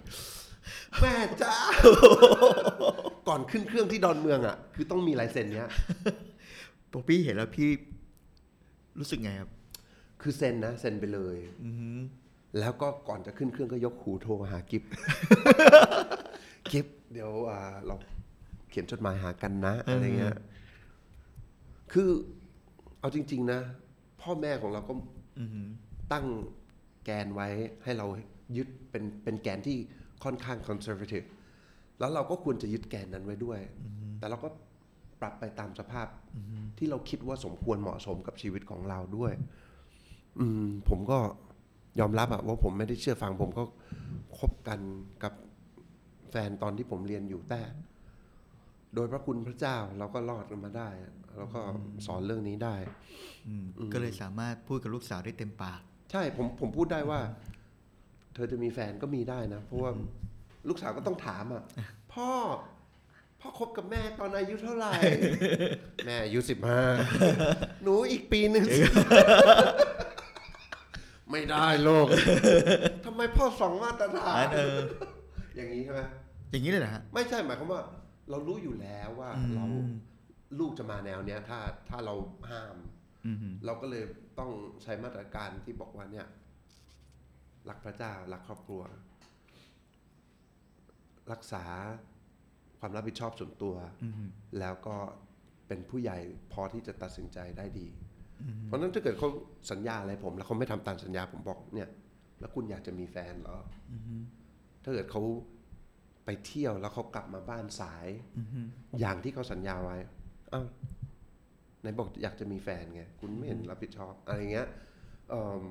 [1.00, 1.54] แม่จ้า
[3.28, 5.70] ก่อนขึ้นเครื่องที่ดอนเมืองอะ คือต้องมีลายเซ็นเนี้ย
[6.92, 7.68] พอพี่เห็นแล้วพี่
[8.98, 9.50] รู้สึกไงครับ
[10.22, 11.98] คือเซ็นนะเซ็นไปเลย อือหือ
[12.58, 14.82] แล้วก็ก่อนจะขึ้นเครื่องก็ยกหูโทรหากิฟ
[16.70, 17.94] กิฟเดี๋ยวอ่าเรา
[18.70, 20.36] เขียนจดหมายหากันนะอะไรเงี้ย
[21.92, 22.08] คือ
[23.00, 23.60] เอาจริง ๆ นะ
[24.20, 24.92] พ่อแม่ของเราก็
[25.38, 25.66] อือหือ
[26.12, 26.26] ตั้ง
[27.04, 27.48] แกนไว้
[27.84, 28.06] ให้เรา
[28.56, 29.76] ยึดเป็นเป็นแกนที่
[30.24, 31.26] ค่อนข้าง conservative
[31.98, 33.60] แล้วเราก็ควรจะยึดแกนนั้นไว้ด้วย
[34.18, 34.48] แต่เราก็
[35.20, 36.06] ปรับไปตามสภาพ
[36.78, 39.32] ที่เราคิดว่าสมควรเหมาะสมกับชีวิตของเราด้วย
[40.40, 41.18] อืมผมก็
[42.00, 43.64] ยอมรับอะว่าผมไม่ได้เชื่อฟังผมก็
[44.38, 44.80] คบกัน
[45.22, 45.32] กับ
[46.30, 47.62] แฟนตอนที่ผมเรียนอยู่แต่
[48.94, 50.88] โดยพระคุณพระเจ้าเราก็รอดกันมาได้
[51.36, 51.60] แล้วก็
[52.06, 52.76] สอนเรื่องนี้ได้
[53.48, 55.80] อืมก็เลยสามารถพูดกับลูกสาวได้เต็มปาก
[56.10, 57.20] ใช่ผมผมพูดได้ว่า
[58.34, 59.90] เธอจะมีแฟนก็มีได้นะ เพราะว่า
[60.68, 61.62] ลูกสาวก็ต้องถามอะ
[62.14, 62.30] พ่อ
[63.40, 64.92] พ่อคบกับแม่ตอนอายุเท่าไหร่
[66.06, 66.82] แม่อายุสิบห้า
[67.82, 68.66] หนูอีกปีหนึ่ง
[71.30, 72.06] ไม่ไม่ได้โลก
[73.06, 74.78] ทำไมพ่อสองมาตรฐานเออ
[75.56, 76.00] อย่างนี้ใช่ไหม
[76.50, 77.82] อย่างนี้เลยนะฮะไม่ใช่หมายความว่า
[78.30, 79.66] เรารู้อยู่แล้วว่าอืมเรา
[80.58, 81.58] ลูกจะมาแนวเนี้ย ถ้า
[81.88, 82.14] ถ้าเรา
[82.50, 82.76] ห้าม
[83.26, 84.04] อืมเราก็เลย
[84.38, 84.50] ต้อง
[84.82, 86.26] ใช้มาตรการที่บอกว่าเนี่ย
[87.68, 88.82] รักพระเจ้ารักครอบครัว
[91.32, 91.64] รักษา
[92.80, 94.26] ความรับผิดชอบส่วนตัวอืม
[94.60, 94.96] แล้วก็
[95.68, 96.18] เป็นผู้ใหญ่
[96.52, 97.88] พอที่จะตัดสินใจได้ดี
[98.64, 99.28] เพราะฉะนั้นถ้าเกิดเขา
[99.70, 101.88] สัญญาอะไรผม แล้วเขาไม่ทำตามสัญญาผมบอกเนี่ย
[102.40, 103.58] แล้วคุณอยากจะมีแฟนเหรอ
[103.90, 103.92] อ
[104.82, 105.22] ถ้าเกิดเขา
[106.24, 108.06] ไปเที่ยวแล้วเขากลับมาบ้านสาย
[108.38, 108.66] อืม
[109.00, 109.96] อย่างที่เขาสัญญาไว้
[110.50, 110.62] เอ้า
[111.80, 114.68] ไหนบอกอยากจะมีแฟนไงคุณไม่เห็นรับผิดชอบอะไรเงี้ย
[115.30, 115.64] เอิ่ม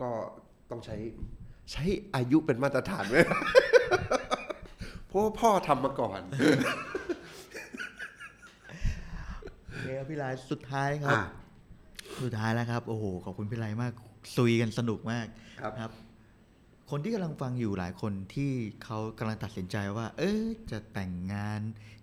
[0.00, 0.10] ก็
[0.70, 0.96] ต้องใช้
[1.72, 1.84] ใช้
[2.14, 3.16] อายุเป็นมาตรฐานไหม
[5.06, 6.44] เพราะว่าพ่อทำมาก่อนโอ
[9.86, 11.24] เคครับพี่ไลท์สุดท้ายครับ อะ
[12.22, 13.92] สุดท้ายแล้วครับ โอ้โห ขอบคุณพี่ไลท์มาก
[14.36, 15.26] ซุยกันสนุกมาก
[15.60, 15.90] ครับ ครับ
[16.90, 18.50] คนที่กำลังฟังอยู่หลายคนที่
[18.84, 21.60] เขากำลังตัดสินใจว่า เออจะแต่งงาน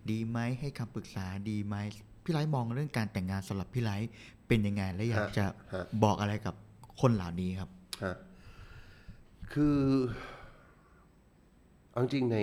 [0.09, 1.75] ดีไหมให้คำปรึกษาดีไหม
[2.23, 4.11] พี่ไลท์มองเรื่องการแต่งงานสำหรับพี่ไลท์
[4.47, 6.55] เป็นยังไงและอยากจะฮะ บอกอะไรกับ
[7.01, 7.69] คนเหล่านี้ครับ
[8.03, 8.15] ฮะ
[9.53, 9.77] คือ
[11.91, 12.37] เอาจริงๆใน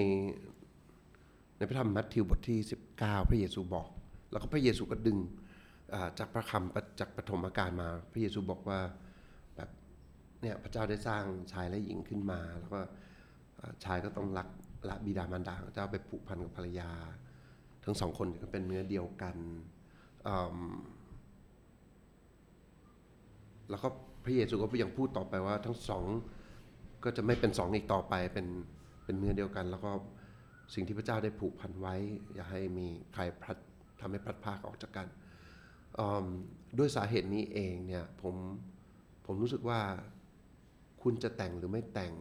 [1.57, 2.59] ในพระธรรมมัทธิวบทที่
[2.95, 3.89] 19 พระเยซูบอก
[4.31, 5.19] แล้วก็พระเยซูก็ดึง
[6.19, 8.81] จากพระคำจากปฐมกาลมา พระเยซูบอกว่า
[9.57, 9.71] แบบ
[10.43, 12.81] เนี่ยพระเจ้าได้สร้างชายและหญิงขึ้นมา แล้วก็
[13.85, 14.49] ชายก็ต้องรัก
[14.89, 16.91] ละบิดามารดาของเจ้าไปผูกพันกับภรรยา
[17.85, 19.37] ทั้งสองคนก็เป็นเนื้อเดียวกัน
[23.71, 23.89] แล้วก็
[24.25, 26.05] พระเยซูก็ยังพูดต่อไปว่าทั้งสอง
[27.05, 28.47] ก็จะไม่เป็นสองอีกต่อไปเป็น
[29.05, 29.91] เป็นเนื้อเดียวกัน แล้วก็
[30.75, 31.95] สิ่งที่พระเจ้าได้ผูกพันไว้
[32.35, 33.57] อย่าให้มีใครพลัด
[34.01, 35.07] ทำให้พลัดพรากออกจากกัน
[36.79, 38.35] ด้วยสาเหตุนี้เองเนี่ยผม
[39.27, 39.81] ผมรู้สึกว่า
[41.03, 42.13] คุณจะแต่งหรือไม่แต่ง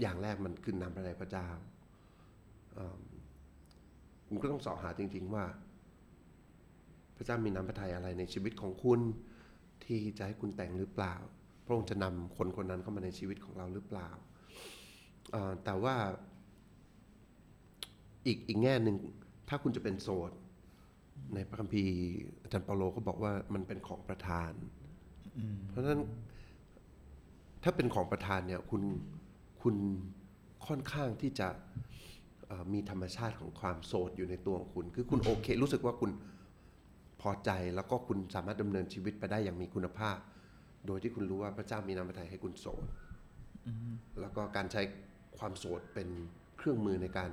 [0.00, 1.46] อย่างแรกมันคือนำพระทัยพระเจ้า
[4.28, 5.44] คุณก็ต้องสอบหาจริง ๆ ว่า
[7.16, 9.00] พระเจ้ามีน้ำพระทัยอะไรในชีวิตของคุณ
[9.84, 11.14] ที่จะให้คุณแต่งหรือเปล่า
[11.64, 14.08] พระองค์จะนำคนคนนั้นเข้ามาในชีวิตของเราหรือเปล่า
[15.64, 15.94] แต่ว่า
[18.26, 18.96] อีกอีกแง่หนึ่ง
[19.48, 20.30] ถ้าคุณจะเป็นโสด
[21.34, 21.96] ในพระคัมภีร์
[22.42, 24.52] อาจารย์เปาโลก็บอกว่ามันเป็นของประทาน
[25.70, 26.02] เพราะฉะนั้น
[27.62, 28.82] ถ้าเป็นของประทานเนี่ยคุณ
[29.62, 29.76] คุณ
[30.66, 31.48] ค่อนข้างที่จะ
[32.46, 36.10] เอ่อมีธรรมชาติของความโสดอยู่ในตัวของคุณ คือคุณโอเค รู้สึกว่าคุณ
[37.20, 40.16] พอใจแล้วก็คุณสามารถดำเนินชีวิตไปได้อย่างมีคุณภาพ
[40.86, 42.84] โดยที่คุณรู้ว่าพระเจ้ามีน้ำพระทัยให้คุณโสด
[44.20, 44.82] แล้วก็การใช้
[45.38, 46.08] ความโสดเป็น
[46.58, 47.30] เครื่องมือในการ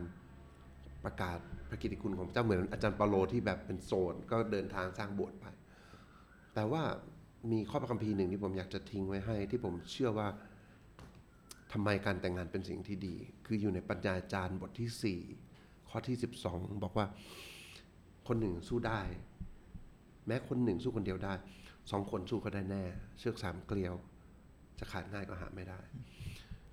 [1.04, 1.40] ประกาศ
[1.72, 5.46] พระกิตติคุณของเจ้าเหมือนอาจารย์เปาโลที่แบบเป็นโสดก็เดินทางสร้างโบสถ์ไป
[6.54, 6.84] แต่ว่า
[7.52, 10.28] มีข้อพระคัมภีร์หนึ่งที่ผมอยากจะทิ้งไว้ให้ ที่ผมเชื่อว่า
[11.72, 13.16] ทำไมการแต่งงานเป็นสิ่งที่ดี
[13.46, 15.18] คืออยู่ในปัญญาจารย์บทที่
[15.48, 16.16] 4 ข้อที่
[16.50, 17.06] 12 บอกว่า
[18.28, 19.02] คนหนึ่งสู้ได้
[20.28, 21.34] แม้คนหนึ่งสู้คนเดียวได้
[21.92, 22.84] สองคนสู้ก็ได้แน่
[23.20, 23.94] เชือกสามเกลียว
[24.80, 25.80] จะขาดง่ายก็หาไม่ได้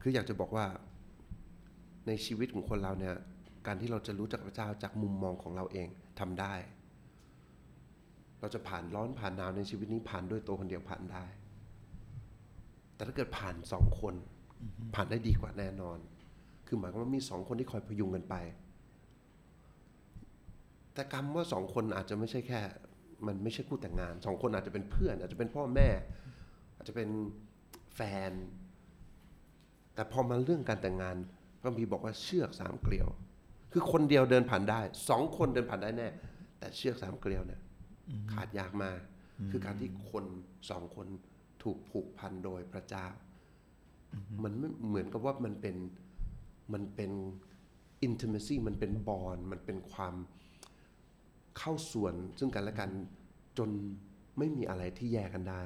[0.01, 0.67] คืออยากจะบอกว่า
[2.07, 3.15] ในชีวิตของคนเราเนี่ย
[3.69, 5.89] การที่เราจะรู้จักพระเจ้าจากมุมมองของเราเอง
[6.21, 6.55] ทำได้
[8.41, 11.25] เราจะผ่านร้อนผ่านหนาวในชีวิตนี้ผ่านด้วยตัวคนเดียวผ่านได้
[12.95, 14.15] แต่ถ้าเกิดผ่านสองคน
[14.95, 15.99] ผ่านได้ดีกว่าแน่นอน
[16.67, 18.35] คือหมายความว่ามีสองคนที่คอยพยุงกันไป
[20.95, 22.61] แต่กรรมว่าสองคนอาจจะไม่ใช่แค่
[23.27, 25.89] มันไม่ใช่คู่แต่งงานสองคนอาจจะเป็นเพื่อน อาจจะเป็นพ่อแม่
[26.77, 27.09] อาจจะเป็น
[27.95, 28.01] แฟ
[28.31, 28.33] น
[29.95, 31.17] แต่พอมาเรื่องการแต่งงาน
[31.61, 33.09] พระคัมภีบอกว่าเชือกสามเกลียว
[33.73, 36.09] คือคนเดียวเดินผ่านได้สองคนเดินผ่านได้แน่
[36.59, 37.61] แต่เชือกสามเกลียวเนี่ย
[38.33, 38.99] ขาดยากมาก
[39.51, 40.25] คือการที่คน
[40.71, 41.07] สองคน
[41.63, 43.07] ถูกผูกพันโดยพระเจ้า
[44.43, 45.77] มันไม่เหมือนกับว่ามันเป็น
[46.73, 47.13] มันเป็น
[48.07, 50.15] intimacy มันเป็นบอลมันเป็นความ
[51.59, 52.91] เข้าส่วนซึ่งกันและกัน
[53.59, 53.71] จน
[54.39, 55.63] ไม่มีอะไรที่แยกกันได้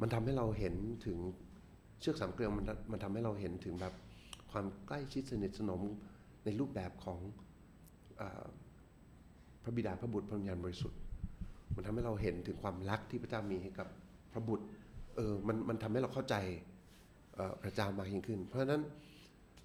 [0.00, 0.74] มันทำให้เราเห็น
[1.06, 1.18] ถึง
[2.00, 3.94] เชือกสามเกลียวมันมันทำให้เราเห็นถึงแบบ
[4.50, 5.82] ความใกล้ชิดสนิทสนม
[6.46, 7.18] ในรูปแบบของ
[8.20, 8.22] อ
[9.62, 11.00] พระบิดาพระบุตรพระวิญญาณบริสุทธิ์
[11.74, 13.88] มันทำให้เราเห็นถึงความรักที่พระเจ้ามีให้กับ
[14.32, 14.66] พระบุตร
[15.16, 16.36] เออมันมันทำให้เราเข้าใจ
[17.62, 18.82] พระเจ้ามากยิ่งขึ้น เพราะฉะนั้น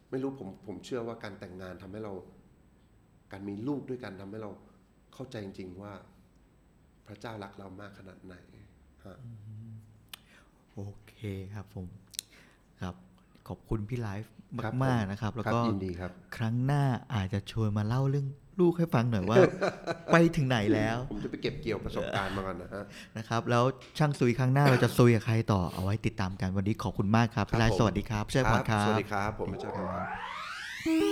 [0.09, 2.13] ไม่รู้ผมผมเชื่อว่าการแต่งงานทำให้เรา
[3.31, 4.51] การมีลูกด้วยกันทำให้เรา
[5.13, 5.93] เข้าใจจริง ๆ ว่า
[7.07, 8.35] พระเจ้ารักเรามากขนาดไหน
[9.05, 9.17] ฮะ
[10.73, 11.15] โอเค
[11.53, 11.87] ครับผม
[12.81, 12.95] ครับ
[13.47, 14.31] ขอบคุณพี่ไลฟ์
[14.63, 16.83] ครับมากผมๆนะครับ แล้วครับก็ยินดีครับครั้งหน้า
[17.15, 18.27] อาจจะชวนมาเล่าเรื่อง
[18.59, 19.37] ลูกให้ฟังหน่อยว่า
[20.11, 22.83] ไปถึงไหนแล้ว ผมจะไปเก็บเกี่ยวประสบการณ์มาก่อนนะฮะ
[23.17, 23.63] นะครับ แล้ว
[23.97, 31.10] ช่างซุยครั้งหน้าเราจะซุยกับใครต่อเอาไว้ติดตามกันวันนี้ขอบคุณมากครับครับพี่ไลฟ์ผมสวัสดีครับเชิญพรครัสวับสดีครับ ผมไม่ใช่ครับ